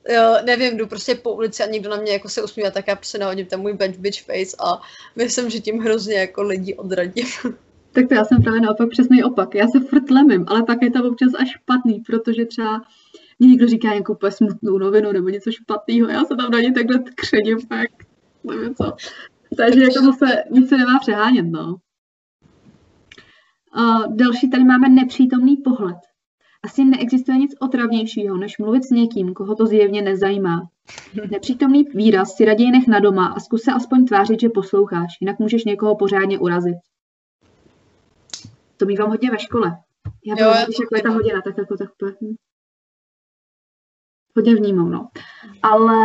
jo, 0.09 0.37
nevím, 0.45 0.77
jdu 0.77 0.87
prostě 0.87 1.15
po 1.15 1.33
ulici 1.33 1.63
a 1.63 1.65
někdo 1.65 1.89
na 1.89 1.97
mě 1.97 2.11
jako 2.11 2.29
se 2.29 2.43
usmívá, 2.43 2.71
tak 2.71 2.87
já 2.87 2.95
prostě 2.95 3.17
nahodím 3.17 3.45
ten 3.45 3.59
můj 3.59 3.73
bad 3.73 3.97
bitch 3.97 4.23
face 4.23 4.57
a 4.59 4.81
myslím, 5.15 5.49
že 5.49 5.59
tím 5.59 5.79
hrozně 5.79 6.15
jako 6.15 6.43
lidi 6.43 6.75
odradím. 6.75 7.25
Tak 7.93 8.07
to 8.07 8.13
já 8.13 8.25
jsem 8.25 8.41
právě 8.41 8.61
naopak 8.61 8.89
přesný 8.89 9.23
opak. 9.23 9.55
Já 9.55 9.67
se 9.67 9.79
furt 9.79 10.09
lemím, 10.11 10.45
ale 10.47 10.63
pak 10.63 10.77
je 10.81 10.91
to 10.91 11.09
občas 11.09 11.31
až 11.39 11.49
špatný, 11.49 11.99
protože 11.99 12.45
třeba 12.45 12.81
mě 13.39 13.49
někdo 13.49 13.67
říká 13.67 13.87
nějakou 13.87 14.17
smutnou 14.29 14.77
novinu 14.77 15.11
nebo 15.11 15.29
něco 15.29 15.51
špatného, 15.51 16.09
já 16.09 16.25
se 16.25 16.35
tam 16.35 16.51
na 16.51 16.59
ně 16.59 16.73
takhle 16.73 16.99
křením, 17.15 17.67
tak 17.67 17.89
nevím 18.43 18.75
co. 18.75 18.93
Takže 19.57 19.81
jako 19.81 20.05
zase 20.05 20.43
nic 20.51 20.69
se 20.69 20.77
nemá 20.77 20.99
přehánět, 20.99 21.45
no. 21.45 21.75
Uh, 23.77 24.15
další 24.15 24.49
tady 24.49 24.63
máme 24.63 24.89
nepřítomný 24.89 25.57
pohled. 25.57 25.97
Asi 26.63 26.85
neexistuje 26.85 27.37
nic 27.37 27.55
otravnějšího, 27.59 28.37
než 28.37 28.57
mluvit 28.57 28.83
s 28.83 28.89
někým, 28.89 29.33
koho 29.33 29.55
to 29.55 29.65
zjevně 29.65 30.01
nezajímá. 30.01 30.69
Nepřítomný 31.31 31.83
výraz 31.83 32.35
si 32.35 32.45
raději 32.45 32.71
nech 32.71 32.87
na 32.87 32.99
doma 32.99 33.27
a 33.27 33.39
zkus 33.39 33.61
se 33.61 33.71
aspoň 33.71 34.05
tvářit, 34.05 34.39
že 34.39 34.49
posloucháš, 34.49 35.17
jinak 35.21 35.39
můžeš 35.39 35.65
někoho 35.65 35.95
pořádně 35.95 36.39
urazit. 36.39 36.77
To 38.77 38.85
bývám 38.85 39.09
hodně 39.09 39.31
ve 39.31 39.39
škole. 39.39 39.77
Já 40.25 40.35
jo, 40.39 40.65
když 40.65 40.79
jako 40.79 40.95
je 40.95 41.01
ta 41.03 41.09
hodina, 41.09 41.41
tak 41.41 41.57
jako 41.57 41.77
tak 41.77 41.89
hm. 41.99 42.35
hodně 44.35 44.55
vnímám, 44.55 44.91
no. 44.91 45.09
Ale 45.63 45.97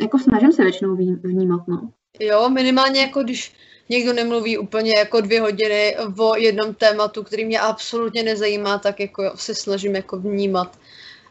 jako 0.00 0.18
snažím 0.18 0.52
se 0.52 0.62
většinou 0.62 0.96
vnímat, 1.22 1.68
no. 1.68 1.90
Jo, 2.20 2.48
minimálně 2.48 3.00
jako 3.00 3.22
když 3.22 3.52
někdo 3.88 4.12
nemluví 4.12 4.58
úplně 4.58 4.92
jako 4.98 5.20
dvě 5.20 5.40
hodiny 5.40 5.96
o 6.18 6.36
jednom 6.36 6.74
tématu, 6.74 7.22
který 7.22 7.44
mě 7.44 7.60
absolutně 7.60 8.22
nezajímá, 8.22 8.78
tak 8.78 9.00
jako 9.00 9.32
se 9.34 9.54
snažím 9.54 9.96
jako 9.96 10.16
vnímat. 10.16 10.78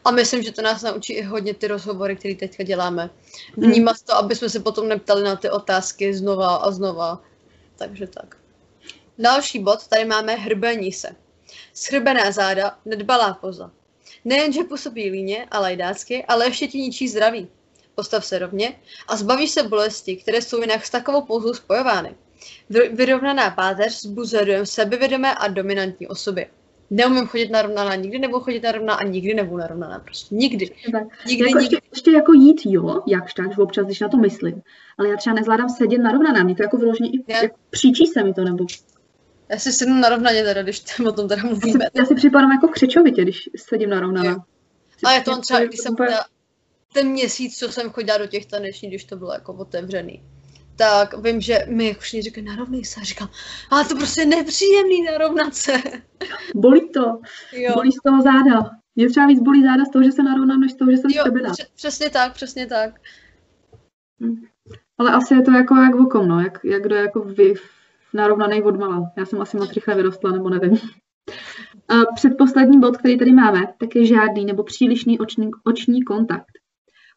A 0.04 0.10
myslím, 0.10 0.42
že 0.42 0.52
to 0.52 0.62
nás 0.62 0.82
naučí 0.82 1.12
i 1.12 1.22
hodně 1.22 1.54
ty 1.54 1.66
rozhovory, 1.66 2.16
které 2.16 2.34
teďka 2.34 2.62
děláme. 2.62 3.10
Vnímat 3.56 4.02
to, 4.02 4.14
aby 4.14 4.36
jsme 4.36 4.48
se 4.48 4.60
potom 4.60 4.88
neptali 4.88 5.22
na 5.22 5.36
ty 5.36 5.50
otázky 5.50 6.14
znova 6.14 6.56
a 6.56 6.70
znova. 6.70 7.22
Takže 7.76 8.06
tak. 8.06 8.36
Další 9.18 9.58
bod, 9.58 9.86
tady 9.86 10.04
máme 10.04 10.34
hrbení 10.34 10.92
se. 10.92 11.16
Schrbená 11.74 12.30
záda, 12.30 12.78
nedbalá 12.84 13.34
poza. 13.34 13.70
Nejenže 14.24 14.64
působí 14.64 15.10
líně 15.10 15.46
a 15.50 15.60
lajdácky, 15.60 16.24
ale 16.24 16.46
ještě 16.46 16.66
ti 16.66 16.78
ničí 16.78 17.08
zdraví. 17.08 17.48
Postav 18.02 18.24
se 18.24 18.38
rovně 18.38 18.74
a 19.08 19.16
zbavíš 19.16 19.50
se 19.50 19.62
bolesti, 19.62 20.16
které 20.16 20.42
jsou 20.42 20.60
jinak 20.60 20.86
s 20.86 20.90
takovou 20.90 21.22
pouzou 21.22 21.54
spojovány. 21.54 22.14
Vyrovnaná 22.92 23.50
páteř 23.50 24.00
zbuzuje 24.00 24.44
dojem 24.44 24.66
sebevědomé 24.66 25.34
a 25.34 25.48
dominantní 25.48 26.08
osoby. 26.08 26.46
Neumím 26.90 27.26
chodit 27.26 27.50
narovnaná, 27.50 27.94
nikdy 27.94 28.18
nebudu 28.18 28.40
chodit 28.40 28.62
narovnaná 28.62 28.98
a 28.98 29.04
nikdy 29.04 29.34
nebudu 29.34 29.56
narovnaná. 29.56 29.98
Prostě 29.98 30.34
nikdy. 30.34 30.70
Nikdy, 31.26 31.44
jako 31.44 31.58
nikdy. 31.58 31.76
Ještě, 31.76 31.88
ještě, 31.92 32.10
jako 32.10 32.32
jít, 32.32 32.60
jo, 32.64 33.02
jakž 33.06 33.34
tak, 33.34 33.58
občas, 33.58 33.86
když 33.86 34.00
na 34.00 34.08
to 34.08 34.16
myslím. 34.16 34.62
Ale 34.98 35.08
já 35.08 35.16
třeba 35.16 35.34
nezvládám 35.34 35.68
sedět 35.68 35.98
narovnaná, 35.98 36.42
mě 36.42 36.54
to 36.54 36.62
jako 36.62 36.76
vyloženě 36.76 37.10
i 37.10 37.24
jako 37.28 37.56
příčí 37.70 38.06
se 38.06 38.24
mi 38.24 38.34
to, 38.34 38.44
nebo 38.44 38.66
já 39.48 39.58
si 39.58 39.72
sednu 39.72 40.00
narovnaně 40.00 40.42
teda, 40.42 40.62
když 40.62 41.00
o 41.08 41.12
tom 41.12 41.28
teda 41.28 41.42
mluvíme. 41.42 41.84
Já 41.84 41.90
si, 41.90 41.98
já 41.98 42.04
si 42.04 42.14
připadám 42.14 42.52
jako 42.52 42.68
křečovitě, 42.68 43.22
když 43.22 43.50
sedím 43.56 43.90
narovnaná. 43.90 44.44
A 45.04 45.12
je 45.12 45.20
to 45.20 45.40
třeba, 45.40 45.60
když 45.60 45.80
jsem 45.80 45.92
úplně 45.92 46.10
ten 46.92 47.08
měsíc, 47.08 47.58
co 47.58 47.72
jsem 47.72 47.90
chodila 47.90 48.18
do 48.18 48.26
těch 48.26 48.46
tanečních, 48.46 48.90
když 48.90 49.04
to 49.04 49.16
bylo 49.16 49.32
jako 49.32 49.52
otevřený, 49.52 50.22
tak 50.76 51.22
vím, 51.22 51.40
že 51.40 51.58
mi 51.68 51.88
jako 51.88 52.00
všichni 52.00 52.22
říkají, 52.22 52.46
narovnej 52.46 52.84
se. 52.84 53.00
A 53.00 53.04
říkám, 53.04 53.28
ale 53.70 53.84
to 53.84 53.96
prostě 53.96 54.24
nepříjemný 54.24 55.02
narovnat 55.02 55.54
se. 55.54 55.72
Bolí 56.54 56.90
to. 56.90 57.20
Jo. 57.52 57.72
Bolí 57.74 57.92
z 57.92 58.02
toho 58.04 58.22
záda. 58.22 58.70
Mě 58.96 59.08
třeba 59.08 59.26
víc 59.26 59.40
bolí 59.40 59.62
záda 59.62 59.84
z 59.84 59.90
toho, 59.90 60.04
že 60.04 60.12
se 60.12 60.22
narovnám, 60.22 60.60
než 60.60 60.72
z 60.72 60.76
toho, 60.76 60.90
že 60.90 60.96
jsem 60.96 61.10
jo, 61.10 61.24
přesně 61.74 62.10
tak, 62.10 62.34
přesně 62.34 62.66
tak. 62.66 63.00
Hm. 64.20 64.44
Ale 64.98 65.10
asi 65.10 65.34
je 65.34 65.42
to 65.42 65.50
jako 65.50 65.74
jak 65.74 65.94
vokom, 65.94 66.28
no, 66.28 66.40
jak, 66.40 66.64
jak 66.64 66.82
kdo 66.82 66.94
je 66.94 67.02
jako 67.02 67.20
vy 67.20 67.54
narovnaný 68.14 68.62
od 68.62 68.78
mala. 68.78 69.12
Já 69.16 69.26
jsem 69.26 69.40
asi 69.40 69.56
moc 69.56 69.72
rychle 69.72 69.94
vyrostla, 69.94 70.32
nebo 70.32 70.50
nevím. 70.50 70.78
A 71.88 71.94
předposlední 72.14 72.80
bod, 72.80 72.96
který 72.96 73.18
tady 73.18 73.32
máme, 73.32 73.60
tak 73.78 73.96
je 73.96 74.06
žádný 74.06 74.44
nebo 74.44 74.62
přílišný 74.62 75.18
oční, 75.18 75.50
oční 75.64 76.02
kontakt. 76.02 76.51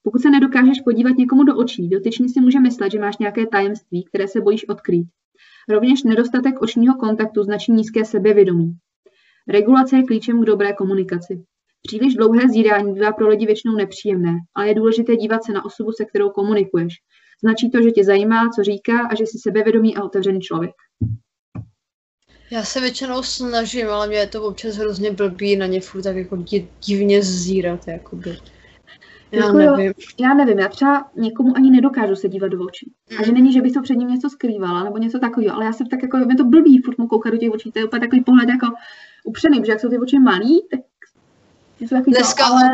Pokud 0.06 0.22
se 0.22 0.30
nedokážeš 0.30 0.82
podívat 0.82 1.18
někomu 1.18 1.44
do 1.44 1.58
očí, 1.58 1.90
dotyčný 1.90 2.30
si 2.30 2.42
může 2.42 2.60
myslet, 2.60 2.92
že 2.92 3.00
máš 3.00 3.18
nějaké 3.18 3.48
tajemství, 3.48 4.04
které 4.04 4.28
se 4.28 4.42
bojíš 4.42 4.70
odkrýt. 4.70 5.08
Rovněž 5.70 6.04
nedostatek 6.04 6.62
očního 6.62 6.96
kontaktu 6.96 7.44
značí 7.44 7.72
nízké 7.72 8.06
sebevědomí. 8.06 8.78
Regulace 9.48 9.98
je 9.98 10.04
klíčem 10.04 10.42
k 10.42 10.46
dobré 10.46 10.74
komunikaci. 10.74 11.44
Příliš 11.88 12.14
dlouhé 12.14 12.50
zírání 12.50 12.94
bývá 12.94 13.12
pro 13.12 13.28
lidi 13.28 13.46
většinou 13.46 13.76
nepříjemné, 13.76 14.34
ale 14.56 14.68
je 14.68 14.76
důležité 14.76 15.16
dívat 15.16 15.44
se 15.44 15.54
na 15.54 15.66
osobu, 15.66 15.92
se 15.92 16.06
kterou 16.06 16.30
komunikuješ. 16.30 16.94
Značí 17.44 17.72
to, 17.72 17.82
že 17.82 17.92
tě 17.92 18.04
zajímá, 18.04 18.50
co 18.50 18.64
říká 18.64 19.08
a 19.08 19.16
že 19.16 19.24
jsi 19.24 19.38
sebevědomý 19.40 19.96
a 19.96 20.04
otevřený 20.04 20.42
člověk. 20.42 20.76
Já 22.52 22.64
se 22.64 22.82
většinou 22.82 23.24
snažím, 23.24 23.90
ale 23.90 24.08
mě 24.08 24.18
je 24.18 24.28
to 24.28 24.44
občas 24.44 24.76
hrozně 24.76 25.12
blbý 25.12 25.56
na 25.56 25.66
ně 25.66 25.82
furt 25.82 26.02
tak 26.02 26.16
jako 26.16 26.38
divně 26.86 27.24
zírat, 27.24 27.88
jakoby. 27.88 28.38
Já 29.36 29.46
jako 29.46 29.58
nevím. 29.58 29.86
Jo, 29.86 29.94
já 30.20 30.34
nevím, 30.34 30.60
já 30.60 30.68
třeba 30.68 31.10
někomu 31.16 31.58
ani 31.58 31.72
nedokážu 31.72 32.16
se 32.16 32.30
dívat 32.30 32.48
do 32.48 32.66
očí. 32.66 32.92
Mm. 33.12 33.18
A 33.20 33.26
že 33.26 33.32
není, 33.32 33.54
že 33.54 33.62
bych 33.62 33.74
to 33.74 33.82
před 33.82 33.96
ním 33.96 34.08
něco 34.08 34.30
skrývala 34.30 34.84
nebo 34.84 34.98
něco 34.98 35.20
takového, 35.20 35.56
ale 35.56 35.66
já 35.66 35.74
jsem 35.74 35.88
tak 35.88 36.04
jako, 36.04 36.18
mě 36.18 36.36
to 36.36 36.44
blbý 36.44 36.82
furt 36.82 36.98
mu 36.98 37.08
koukat 37.08 37.34
do 37.34 37.38
těch 37.38 37.52
očí, 37.52 37.72
to 37.72 37.80
je 37.80 37.86
úplně 37.86 38.00
takový 38.00 38.24
pohled 38.24 38.50
jako 38.50 38.68
upřený, 39.24 39.62
že 39.66 39.72
jak 39.72 39.80
jsou 39.80 39.90
ty 39.90 39.98
oči 39.98 40.20
malý, 40.20 40.68
tak 40.72 40.80
Dneska 42.08 42.46
ale... 42.46 42.70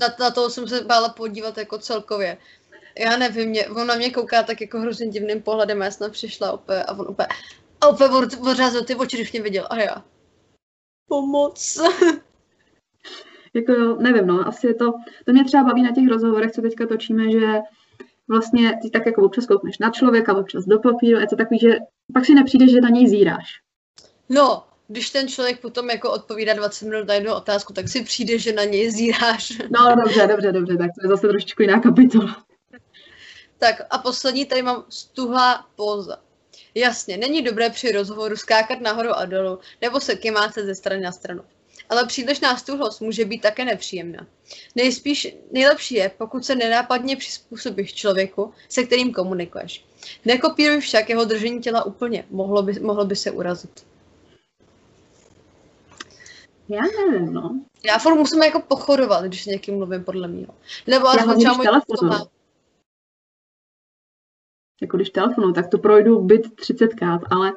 na, 0.00 0.08
na 0.20 0.30
to 0.30 0.50
jsem 0.50 0.68
se 0.68 0.84
bála 0.84 1.08
podívat 1.08 1.58
jako 1.58 1.78
celkově. 1.78 2.38
Já 2.98 3.16
nevím, 3.16 3.48
mě, 3.48 3.68
on 3.68 3.86
na 3.86 3.94
mě 3.94 4.10
kouká 4.10 4.42
tak 4.42 4.60
jako 4.60 4.80
hrozně 4.80 5.06
divným 5.06 5.42
pohledem, 5.42 5.80
já 5.80 5.90
jsem 5.90 6.10
přišla 6.10 6.52
opět 6.52 6.84
a 6.84 6.92
on 6.92 7.08
opět 7.08 7.28
a 7.80 7.88
opět 7.88 8.10
ty 8.86 8.94
oči, 8.94 9.16
když 9.16 9.32
mě 9.32 9.42
viděl 9.42 9.66
a 9.70 9.76
já. 9.76 10.04
Pomoc. 11.08 11.80
jako 13.54 13.72
nevím, 14.02 14.26
no, 14.26 14.48
asi 14.48 14.66
je 14.66 14.74
to, 14.74 14.92
to 15.26 15.32
mě 15.32 15.44
třeba 15.44 15.64
baví 15.64 15.82
na 15.82 15.92
těch 15.94 16.08
rozhovorech, 16.08 16.52
co 16.52 16.62
teďka 16.62 16.86
točíme, 16.86 17.30
že 17.30 17.46
vlastně 18.28 18.78
ty 18.82 18.90
tak 18.90 19.06
jako 19.06 19.22
občas 19.22 19.46
koukneš 19.46 19.78
na 19.78 19.90
člověka, 19.90 20.36
občas 20.36 20.64
do 20.64 20.78
papíru, 20.78 21.20
je 21.20 21.26
to 21.26 21.36
takový, 21.36 21.58
že 21.60 21.76
pak 22.14 22.24
si 22.24 22.34
nepřijde, 22.34 22.68
že 22.68 22.80
na 22.80 22.88
něj 22.88 23.08
zíráš. 23.08 23.48
No, 24.28 24.64
když 24.88 25.10
ten 25.10 25.28
člověk 25.28 25.60
potom 25.60 25.90
jako 25.90 26.12
odpovídá 26.12 26.54
20 26.54 26.84
minut 26.84 27.08
na 27.08 27.14
jednu 27.14 27.34
otázku, 27.34 27.72
tak 27.72 27.88
si 27.88 28.04
přijde, 28.04 28.38
že 28.38 28.52
na 28.52 28.64
něj 28.64 28.90
zíráš. 28.90 29.58
No 29.70 29.96
dobře, 30.04 30.26
dobře, 30.26 30.52
dobře, 30.52 30.76
tak 30.76 30.90
to 31.00 31.06
je 31.06 31.08
zase 31.08 31.28
trošičku 31.28 31.62
jiná 31.62 31.80
kapitola. 31.80 32.44
Tak 33.58 33.82
a 33.90 33.98
poslední, 33.98 34.46
tady 34.46 34.62
mám 34.62 34.84
stuhlá 34.88 35.66
póza. 35.76 36.16
Jasně, 36.74 37.16
není 37.16 37.42
dobré 37.42 37.70
při 37.70 37.92
rozhovoru 37.92 38.36
skákat 38.36 38.80
nahoru 38.80 39.12
a 39.12 39.24
dolů, 39.24 39.58
nebo 39.80 40.00
se 40.00 40.16
kymáte 40.16 40.64
ze 40.64 40.74
strany 40.74 41.02
na 41.02 41.12
stranu. 41.12 41.42
Ale 41.92 42.06
přílišná 42.06 42.56
stuhlost 42.56 43.00
může 43.00 43.24
být 43.24 43.42
také 43.42 43.64
nepříjemná. 43.64 44.26
Nejspíš 44.74 45.36
nejlepší 45.50 45.94
je, 45.94 46.10
pokud 46.18 46.44
se 46.44 46.54
nenápadně 46.54 47.16
přizpůsobíš 47.16 47.94
člověku, 47.94 48.52
se 48.68 48.84
kterým 48.84 49.12
komunikuješ. 49.12 49.84
Nekopíruj 50.24 50.80
však 50.80 51.08
jeho 51.08 51.24
držení 51.24 51.60
těla 51.60 51.84
úplně, 51.84 52.24
mohlo 52.30 52.62
by, 52.62 52.80
mohlo 52.80 53.04
by 53.04 53.16
se 53.16 53.30
urazit. 53.30 53.86
Já 56.68 56.80
nevím, 56.82 57.32
no. 57.32 57.60
Já 57.86 57.98
furt 57.98 58.14
musím 58.14 58.42
jako 58.42 58.60
pochodovat, 58.60 59.24
když 59.24 59.46
někým 59.46 59.76
mluvím, 59.76 60.04
podle 60.04 60.28
mě. 60.28 60.46
Nebo 60.86 61.08
aspoň 61.08 61.38
třeba 61.38 61.54
můj 61.54 61.66
telefonu. 61.66 62.26
Jako 64.82 64.96
když 64.96 65.10
telefonu, 65.10 65.52
tak 65.52 65.70
to 65.70 65.78
projdu 65.78 66.20
byt 66.20 66.46
30krát, 66.46 67.20
ale 67.30 67.52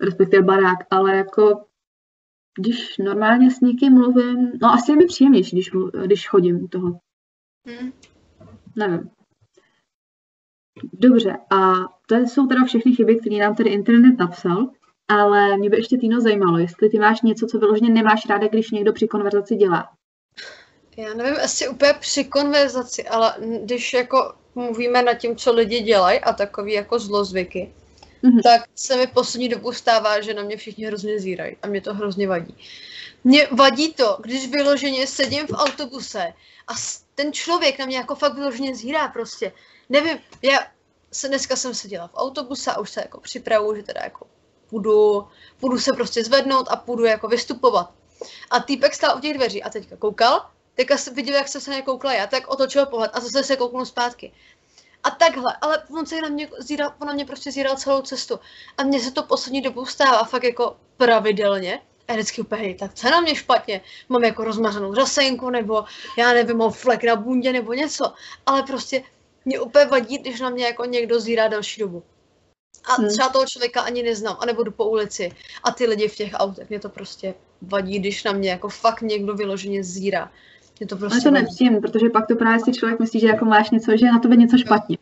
respektive 0.00 0.42
barák, 0.42 0.78
ale 0.90 1.16
jako 1.16 1.69
když 2.58 2.98
normálně 2.98 3.50
s 3.50 3.60
někým 3.60 3.92
mluvím, 3.92 4.52
no 4.62 4.68
asi 4.68 4.92
je 4.92 4.96
mi 4.96 5.06
příjemnější, 5.06 5.56
když, 5.56 5.70
když 6.06 6.28
chodím 6.28 6.64
u 6.64 6.68
toho. 6.68 7.00
Hmm. 7.66 7.92
Nevím. 8.76 9.10
Dobře, 10.92 11.38
a 11.50 11.72
to 12.06 12.16
jsou 12.16 12.46
teda 12.46 12.64
všechny 12.64 12.92
chyby, 12.92 13.16
které 13.16 13.36
nám 13.36 13.54
tady 13.54 13.70
internet 13.70 14.18
napsal. 14.18 14.70
Ale 15.08 15.56
mě 15.56 15.70
by 15.70 15.76
ještě 15.76 15.98
Týno 15.98 16.20
zajímalo, 16.20 16.58
jestli 16.58 16.88
ty 16.88 16.98
máš 16.98 17.22
něco, 17.22 17.46
co 17.46 17.58
vyloženě 17.58 17.90
nemáš 17.90 18.26
ráda, 18.28 18.48
když 18.48 18.70
někdo 18.70 18.92
při 18.92 19.08
konverzaci 19.08 19.56
dělá. 19.56 19.88
Já 20.96 21.14
nevím, 21.14 21.34
asi 21.44 21.68
úplně 21.68 21.92
při 22.00 22.24
konverzaci, 22.24 23.08
ale 23.08 23.34
když 23.64 23.92
jako 23.92 24.34
mluvíme 24.54 25.02
nad 25.02 25.14
tím, 25.14 25.36
co 25.36 25.52
lidi 25.52 25.80
dělají 25.80 26.20
a 26.20 26.32
takový 26.32 26.72
jako 26.72 26.98
zlozvyky, 26.98 27.74
mm-hmm. 28.22 28.42
tak 28.42 28.68
se 28.74 28.96
mi 28.96 29.06
poslední 29.06 29.48
dobu 29.48 29.72
stává, 29.72 30.20
že 30.20 30.34
na 30.34 30.42
mě 30.42 30.56
všichni 30.56 30.86
hrozně 30.86 31.20
zírají 31.20 31.56
a 31.62 31.66
mě 31.66 31.80
to 31.80 31.94
hrozně 31.94 32.28
vadí. 32.28 32.56
Mě 33.24 33.48
vadí 33.50 33.92
to, 33.92 34.18
když 34.20 34.50
vyloženě 34.50 35.06
sedím 35.06 35.46
v 35.46 35.52
autobuse 35.52 36.32
a 36.68 36.72
ten 37.14 37.32
člověk 37.32 37.78
na 37.78 37.86
mě 37.86 37.96
jako 37.96 38.14
fakt 38.14 38.34
vyloženě 38.34 38.74
zírá 38.74 39.08
prostě. 39.08 39.52
Nevím, 39.88 40.18
já 40.42 40.58
se, 41.12 41.28
dneska 41.28 41.56
jsem 41.56 41.74
seděla 41.74 42.08
v 42.08 42.14
autobuse 42.14 42.72
a 42.72 42.78
už 42.78 42.90
se 42.90 43.00
jako 43.00 43.20
připravuju, 43.20 43.76
že 43.76 43.82
teda 43.82 44.00
jako 44.04 44.26
půjdu, 44.70 45.28
půjdu 45.60 45.78
se 45.78 45.92
prostě 45.92 46.24
zvednout 46.24 46.66
a 46.70 46.76
půjdu 46.76 47.04
jako 47.04 47.28
vystupovat. 47.28 47.92
A 48.50 48.60
týpek 48.60 48.94
stál 48.94 49.16
u 49.16 49.20
těch 49.20 49.34
dveří 49.34 49.62
a 49.62 49.70
teďka 49.70 49.96
koukal, 49.96 50.50
teďka 50.74 50.96
viděl, 51.14 51.34
jak 51.34 51.48
se 51.48 51.60
se 51.60 51.70
mě 51.70 51.82
koukla 51.82 52.14
já, 52.14 52.26
tak 52.26 52.48
otočil 52.48 52.86
pohled 52.86 53.10
a 53.14 53.20
zase 53.20 53.44
se 53.44 53.56
kouknul 53.56 53.86
zpátky. 53.86 54.32
A 55.02 55.10
takhle, 55.10 55.56
ale 55.60 55.82
on 55.98 56.06
se 56.06 56.20
na 56.20 56.28
mě 56.28 56.48
zíral, 56.58 56.94
on 57.00 57.08
na 57.08 57.14
mě 57.14 57.24
prostě 57.24 57.52
zíral 57.52 57.76
celou 57.76 58.02
cestu. 58.02 58.40
A 58.78 58.82
mně 58.82 59.00
se 59.00 59.10
to 59.10 59.22
poslední 59.22 59.62
dobu 59.62 59.86
stává 59.86 60.24
fakt 60.24 60.44
jako 60.44 60.76
pravidelně. 60.96 61.80
A 62.08 62.12
vždycky 62.12 62.40
úplně, 62.40 62.74
tak 62.74 62.94
co 62.94 63.10
na 63.10 63.20
mě 63.20 63.34
špatně? 63.34 63.80
Mám 64.08 64.24
jako 64.24 64.44
rozmařenou 64.44 64.94
řasenku, 64.94 65.50
nebo 65.50 65.84
já 66.18 66.32
nevím, 66.32 66.56
mám 66.56 66.70
flek 66.70 67.04
na 67.04 67.16
bundě, 67.16 67.52
nebo 67.52 67.72
něco. 67.72 68.12
Ale 68.46 68.62
prostě 68.62 69.02
mě 69.44 69.60
úplně 69.60 69.84
vadí, 69.84 70.18
když 70.18 70.40
na 70.40 70.50
mě 70.50 70.64
jako 70.64 70.84
někdo 70.84 71.20
zírá 71.20 71.48
další 71.48 71.80
dobu. 71.80 72.02
A 72.84 72.94
hmm. 72.94 73.08
třeba 73.08 73.28
toho 73.28 73.46
člověka 73.46 73.80
ani 73.80 74.02
neznám, 74.02 74.36
anebo 74.40 74.62
jdu 74.62 74.72
po 74.72 74.84
ulici 74.84 75.32
a 75.62 75.70
ty 75.70 75.86
lidi 75.86 76.08
v 76.08 76.16
těch 76.16 76.32
autech, 76.34 76.68
mě 76.68 76.80
to 76.80 76.88
prostě 76.88 77.34
vadí, 77.62 77.98
když 77.98 78.24
na 78.24 78.32
mě 78.32 78.50
jako 78.50 78.68
fakt 78.68 79.00
někdo 79.00 79.34
vyloženě 79.34 79.84
zírá. 79.84 80.32
Mě 80.80 80.86
to 80.86 80.96
prostě 80.96 81.14
Ale 81.14 81.22
to 81.22 81.30
nepříjemné, 81.30 81.80
protože 81.80 82.10
pak 82.10 82.26
to 82.26 82.36
právě 82.36 82.64
si 82.64 82.72
člověk 82.72 83.00
myslí, 83.00 83.20
že 83.20 83.26
jako 83.26 83.44
máš 83.44 83.70
něco, 83.70 83.96
že 83.96 84.06
je 84.06 84.12
na 84.12 84.18
tobě 84.18 84.36
něco 84.36 84.58
špatně. 84.58 84.98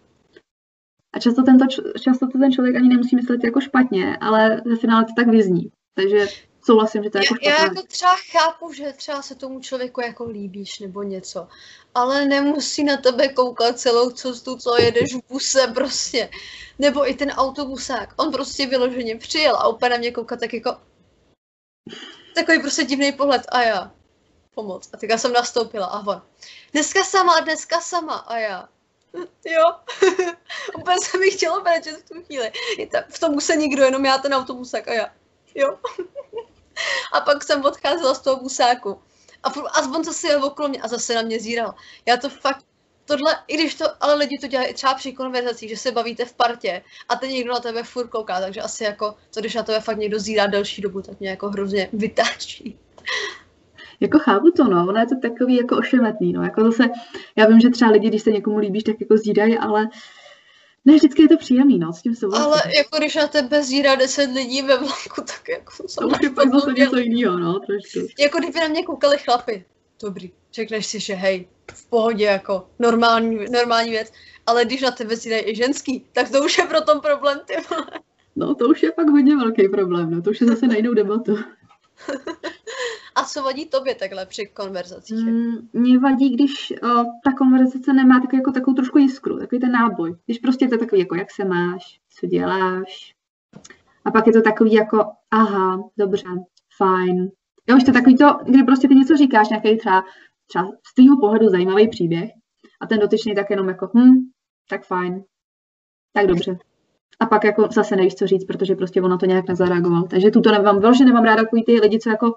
A 1.12 1.18
často, 1.18 1.42
tento, 1.42 1.64
často 2.00 2.26
to 2.26 2.38
ten 2.38 2.52
člověk 2.52 2.76
ani 2.76 2.88
nemusí 2.88 3.16
myslet 3.16 3.44
jako 3.44 3.60
špatně, 3.60 4.16
ale 4.16 4.62
ve 4.64 4.76
finále 4.76 5.04
to 5.04 5.12
tak 5.16 5.28
vyzní. 5.28 5.72
Takže 5.94 6.26
souhlasím, 6.64 7.02
že 7.02 7.10
to 7.10 7.18
je 7.18 7.24
jako 7.24 7.34
špatné. 7.34 7.50
Já 7.50 7.62
jako 7.62 7.82
třeba 7.82 8.16
chápu, 8.32 8.72
že 8.72 8.92
třeba 8.96 9.22
se 9.22 9.34
tomu 9.34 9.60
člověku 9.60 10.00
jako 10.00 10.24
líbíš 10.24 10.78
nebo 10.78 11.02
něco, 11.02 11.48
ale 11.94 12.24
nemusí 12.24 12.84
na 12.84 12.96
tebe 12.96 13.28
koukat 13.28 13.78
celou 13.78 14.10
cestu, 14.10 14.56
co 14.56 14.80
jedeš 14.80 15.14
v 15.14 15.20
buse 15.28 15.66
prostě. 15.74 16.30
Nebo 16.78 17.10
i 17.10 17.14
ten 17.14 17.30
autobusák. 17.30 18.14
On 18.16 18.32
prostě 18.32 18.66
vyloženě 18.66 19.16
přijel 19.16 19.56
a 19.56 19.68
úplně 19.68 19.90
na 19.90 19.96
mě 19.96 20.12
koukat 20.12 20.40
tak 20.40 20.54
jako 20.54 20.76
takový 22.34 22.60
prostě 22.60 22.84
divný 22.84 23.12
pohled 23.12 23.42
a 23.48 23.62
já 23.62 23.97
pomoc. 24.58 24.88
A 24.92 24.96
teďka 24.96 25.18
jsem 25.18 25.32
nastoupila 25.32 25.86
a 25.86 26.06
on. 26.06 26.22
Dneska 26.72 27.04
sama, 27.04 27.40
dneska 27.40 27.80
sama 27.80 28.14
a 28.14 28.38
já. 28.38 28.68
Jo, 29.44 29.64
úplně 30.78 30.96
se 31.02 31.18
mi 31.18 31.30
chtělo 31.30 31.60
brečet 31.60 31.96
v 31.96 32.08
tu 32.08 32.22
chvíli. 32.22 32.52
V 33.08 33.18
tom 33.18 33.34
buse 33.34 33.56
nikdo, 33.56 33.84
jenom 33.84 34.04
já 34.04 34.18
ten 34.18 34.34
autobusák 34.34 34.88
a 34.88 34.92
já. 34.92 35.06
Jo. 35.54 35.78
a 37.12 37.20
pak 37.20 37.44
jsem 37.44 37.64
odcházela 37.64 38.14
z 38.14 38.20
toho 38.20 38.36
busáku. 38.36 39.02
A, 39.42 39.48
a 39.48 39.80
on 39.96 40.04
zase 40.04 40.28
jel 40.28 40.44
okolo 40.44 40.68
mě 40.68 40.82
a 40.82 40.88
zase 40.88 41.14
na 41.14 41.22
mě 41.22 41.40
zíral. 41.40 41.74
Já 42.06 42.16
to 42.16 42.28
fakt, 42.28 42.64
tohle, 43.04 43.36
i 43.46 43.54
když 43.54 43.74
to, 43.74 43.84
ale 44.00 44.14
lidi 44.14 44.38
to 44.38 44.46
dělají 44.46 44.74
třeba 44.74 44.94
při 44.94 45.12
konverzacích, 45.12 45.70
že 45.70 45.76
se 45.76 45.92
bavíte 45.92 46.24
v 46.24 46.34
partě 46.34 46.82
a 47.08 47.16
ten 47.16 47.30
někdo 47.30 47.52
na 47.52 47.60
tebe 47.60 47.82
furt 47.82 48.08
kouká, 48.08 48.40
takže 48.40 48.60
asi 48.60 48.84
jako, 48.84 49.14
to 49.34 49.40
když 49.40 49.54
na 49.54 49.62
tebe 49.62 49.80
fakt 49.80 49.98
někdo 49.98 50.18
zírá 50.18 50.46
delší 50.46 50.82
dobu, 50.82 51.02
tak 51.02 51.20
mě 51.20 51.30
jako 51.30 51.48
hrozně 51.48 51.88
vytáčí. 51.92 52.78
Jako 54.00 54.18
chápu 54.18 54.50
to, 54.50 54.64
no, 54.64 54.86
ono 54.88 55.00
je 55.00 55.06
to 55.06 55.16
takový 55.22 55.56
jako 55.56 55.76
ošemetný, 55.76 56.32
no, 56.32 56.42
jako 56.42 56.64
zase, 56.64 56.90
já 57.36 57.46
vím, 57.46 57.60
že 57.60 57.70
třeba 57.70 57.90
lidi, 57.90 58.08
když 58.08 58.22
se 58.22 58.30
někomu 58.30 58.58
líbíš, 58.58 58.82
tak 58.82 58.96
jako 59.00 59.16
zídají, 59.16 59.58
ale 59.58 59.88
ne, 60.84 60.94
vždycky 60.94 61.22
je 61.22 61.28
to 61.28 61.36
příjemný, 61.36 61.78
no, 61.78 61.92
s 61.92 62.02
tím 62.02 62.14
souhlasím. 62.16 62.46
Ale 62.46 62.62
jako 62.76 62.98
když 62.98 63.14
na 63.14 63.26
tebe 63.26 63.62
zírá 63.62 63.94
deset 63.94 64.30
lidí 64.30 64.62
ve 64.62 64.78
vlaku, 64.78 65.20
tak 65.26 65.48
jako 65.48 65.72
to 65.98 66.06
už 66.06 66.16
je 66.22 66.30
pak 66.30 66.52
zase 66.52 66.72
něco 66.72 66.96
jiného, 66.96 67.38
no, 67.38 67.60
trošku. 67.60 67.98
Jako 68.18 68.38
kdyby 68.38 68.60
na 68.60 68.68
mě 68.68 68.82
koukali 68.82 69.18
chlapy. 69.18 69.64
Dobrý, 70.02 70.32
řekneš 70.52 70.86
si, 70.86 71.00
že 71.00 71.14
hej, 71.14 71.48
v 71.72 71.86
pohodě, 71.86 72.24
jako 72.24 72.68
normální, 72.78 73.44
normální 73.52 73.90
věc, 73.90 74.12
ale 74.46 74.64
když 74.64 74.82
na 74.82 74.90
tebe 74.90 75.16
zírají 75.16 75.42
i 75.46 75.54
ženský, 75.54 76.06
tak 76.12 76.30
to 76.30 76.44
už 76.44 76.58
je 76.58 76.64
pro 76.64 76.80
tom 76.80 77.00
problém, 77.00 77.40
ty 77.44 77.54
vole. 77.70 77.86
No, 78.36 78.54
to 78.54 78.68
už 78.68 78.82
je 78.82 78.92
fakt 78.92 79.08
hodně 79.08 79.36
velký 79.36 79.68
problém, 79.68 80.10
no, 80.10 80.22
to 80.22 80.30
už 80.30 80.40
je 80.40 80.46
zase 80.46 80.66
na 80.66 80.76
jinou 80.76 80.94
debatu. 80.94 81.38
A 83.18 83.24
co 83.24 83.42
vadí 83.42 83.66
tobě 83.66 83.94
takhle 83.94 84.26
při 84.26 84.46
konverzacích? 84.46 85.26
Mm, 85.72 86.00
vadí, 86.02 86.30
když 86.30 86.72
o, 86.82 87.04
ta 87.24 87.32
konverzace 87.38 87.92
nemá 87.92 88.20
takový, 88.20 88.36
jako, 88.38 88.52
takovou 88.52 88.74
trošku 88.74 88.98
jiskru, 88.98 89.38
takový 89.38 89.60
ten 89.60 89.72
náboj. 89.72 90.16
Když 90.26 90.38
prostě 90.38 90.64
je 90.64 90.68
to 90.68 90.78
takový, 90.78 91.00
jako 91.00 91.14
jak 91.14 91.30
se 91.30 91.44
máš, 91.44 92.00
co 92.20 92.26
děláš. 92.26 93.14
A 94.04 94.10
pak 94.10 94.26
je 94.26 94.32
to 94.32 94.42
takový 94.42 94.72
jako, 94.72 95.04
aha, 95.30 95.82
dobře, 95.96 96.28
fajn. 96.76 97.30
Jo, 97.68 97.76
už 97.76 97.84
to 97.84 97.92
takový 97.92 98.16
to, 98.16 98.38
kdy 98.44 98.62
prostě 98.62 98.88
ty 98.88 98.94
něco 98.94 99.16
říkáš, 99.16 99.48
nějaký 99.48 99.76
třeba, 99.76 100.04
třeba 100.46 100.68
z 100.86 100.94
tvýho 100.94 101.20
pohledu 101.20 101.48
zajímavý 101.48 101.88
příběh 101.88 102.30
a 102.80 102.86
ten 102.86 102.98
dotyčný 102.98 103.34
tak 103.34 103.50
jenom 103.50 103.68
jako, 103.68 103.90
hm, 103.94 104.14
tak 104.70 104.86
fajn, 104.86 105.24
tak 106.12 106.26
dobře. 106.26 106.58
A 107.20 107.26
pak 107.26 107.44
jako 107.44 107.68
zase 107.72 107.96
nevíš, 107.96 108.14
co 108.14 108.26
říct, 108.26 108.44
protože 108.44 108.74
prostě 108.74 109.02
on 109.02 109.10
na 109.10 109.16
to 109.16 109.26
nějak 109.26 109.48
nezareagoval. 109.48 110.02
Takže 110.02 110.30
tuto 110.30 110.52
nemám, 110.52 110.80
velmi 110.80 111.04
nemám 111.04 111.24
ráda 111.24 111.42
takový 111.42 111.64
ty 111.64 111.80
lidi, 111.80 111.98
co 111.98 112.10
jako 112.10 112.34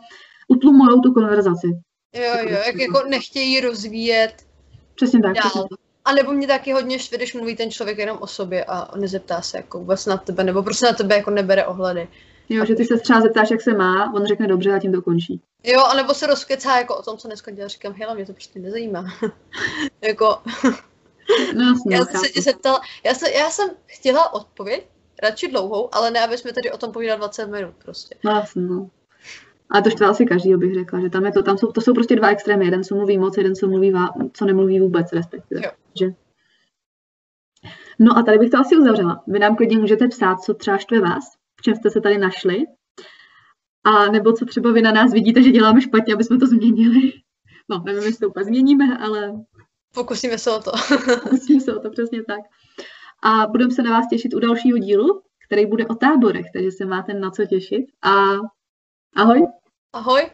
utlumujou 0.51 0.99
tu 1.01 1.13
konverzaci. 1.13 1.67
Jo, 2.15 2.33
jo, 2.41 2.57
jak 2.65 2.75
jako 2.75 3.07
nechtějí 3.07 3.61
rozvíjet 3.61 4.33
Přesně 4.95 5.21
tak. 5.21 5.33
dál. 5.33 5.41
Přesně 5.41 5.61
tak. 5.61 5.79
A 6.05 6.13
nebo 6.13 6.31
mě 6.31 6.47
taky 6.47 6.71
hodně 6.71 6.99
štve, 6.99 7.17
když 7.17 7.33
mluví 7.33 7.55
ten 7.55 7.71
člověk 7.71 7.97
jenom 7.97 8.17
o 8.21 8.27
sobě 8.27 8.65
a 8.65 8.97
nezeptá 8.97 9.41
se 9.41 9.57
jako 9.57 9.79
vůbec 9.79 10.05
na 10.05 10.17
tebe, 10.17 10.43
nebo 10.43 10.63
prostě 10.63 10.85
na 10.85 10.93
tebe 10.93 11.15
jako 11.15 11.31
nebere 11.31 11.65
ohledy. 11.65 12.07
Jo, 12.49 12.65
že 12.65 12.75
ty 12.75 12.85
se 12.85 12.97
třeba 12.97 13.21
zeptáš, 13.21 13.51
jak 13.51 13.61
se 13.61 13.73
má, 13.73 14.13
on 14.13 14.25
řekne 14.25 14.47
dobře 14.47 14.73
a 14.73 14.79
tím 14.79 14.91
to 14.91 15.01
končí. 15.01 15.41
Jo, 15.63 15.83
anebo 15.83 16.13
se 16.13 16.27
rozkecá 16.27 16.77
jako 16.77 16.95
o 16.95 17.03
tom, 17.03 17.17
co 17.17 17.27
dneska 17.27 17.51
dělal. 17.51 17.69
Říkám, 17.69 17.93
hele, 17.93 18.15
mě 18.15 18.25
to 18.25 18.33
prostě 18.33 18.59
nezajímá. 18.59 19.05
jako, 20.01 20.37
No 21.55 21.63
jasně, 21.63 21.95
já 21.95 21.99
no, 21.99 22.05
jsem 22.05 22.19
se 22.19 22.29
tě 22.29 22.41
zeptala, 22.41 22.81
já, 23.05 23.13
jsem, 23.13 23.31
já 23.33 23.49
jsem 23.49 23.69
chtěla 23.85 24.33
odpověď, 24.33 24.87
radši 25.23 25.47
dlouhou, 25.47 25.95
ale 25.95 26.11
ne, 26.11 26.19
aby 26.19 26.37
jsme 26.37 26.53
tady 26.53 26.71
o 26.71 26.77
tom 26.77 26.91
povídali 26.91 27.19
20 27.19 27.45
minut 27.45 27.73
prostě. 27.83 28.15
No 28.23 28.31
jasně, 28.31 28.61
no. 28.61 28.89
A 29.71 29.81
to 29.81 29.89
štve 29.89 30.07
asi 30.07 30.25
každý, 30.25 30.55
bych 30.55 30.73
řekla, 30.73 30.99
že 30.99 31.09
tam 31.09 31.25
je 31.25 31.31
to, 31.31 31.43
tam 31.43 31.57
jsou, 31.57 31.71
to 31.71 31.81
jsou 31.81 31.93
prostě 31.93 32.15
dva 32.15 32.29
extrémy. 32.29 32.65
Jeden, 32.65 32.83
co 32.83 32.95
mluví 32.95 33.17
moc, 33.17 33.37
jeden, 33.37 33.55
co 33.55 33.67
mluví, 33.67 33.91
vá, 33.91 34.09
co 34.33 34.45
nemluví 34.45 34.79
vůbec, 34.79 35.13
respektive. 35.13 35.61
Jo. 35.63 35.71
Že? 35.99 36.05
No 37.99 38.17
a 38.17 38.23
tady 38.23 38.37
bych 38.37 38.49
to 38.49 38.57
asi 38.57 38.77
uzavřela. 38.77 39.23
Vy 39.27 39.39
nám 39.39 39.55
klidně 39.55 39.77
můžete 39.77 40.07
psát, 40.07 40.39
co 40.39 40.53
třeba 40.53 40.77
štve 40.77 40.99
vás, 40.99 41.23
v 41.59 41.61
čem 41.61 41.75
jste 41.75 41.89
se 41.89 42.01
tady 42.01 42.17
našli, 42.17 42.63
a 43.83 44.11
nebo 44.11 44.33
co 44.33 44.45
třeba 44.45 44.71
vy 44.71 44.81
na 44.81 44.91
nás 44.91 45.13
vidíte, 45.13 45.43
že 45.43 45.51
děláme 45.51 45.81
špatně, 45.81 46.13
aby 46.13 46.23
jsme 46.23 46.37
to 46.37 46.47
změnili. 46.47 47.13
No, 47.69 47.83
nevím, 47.85 48.03
jestli 48.03 48.19
to 48.19 48.29
úplně 48.29 48.45
změníme, 48.45 48.97
ale 48.97 49.33
Pokusíme 49.93 50.37
se 50.37 50.51
o 50.51 50.59
to. 50.59 50.71
musíme 51.31 51.61
se 51.61 51.75
o 51.75 51.79
to 51.79 51.89
přesně 51.89 52.23
tak. 52.23 52.39
A 53.23 53.47
budeme 53.47 53.71
se 53.71 53.83
na 53.83 53.91
vás 53.91 54.09
těšit 54.09 54.33
u 54.33 54.39
dalšího 54.39 54.77
dílu, 54.77 55.21
který 55.47 55.65
bude 55.65 55.87
o 55.87 55.95
táborech, 55.95 56.45
takže 56.53 56.71
se 56.71 56.85
máte 56.85 57.13
na 57.13 57.31
co 57.31 57.45
těšit. 57.45 57.85
A 58.01 58.11
ahoj! 59.15 59.47
Ahoj. 59.93 60.31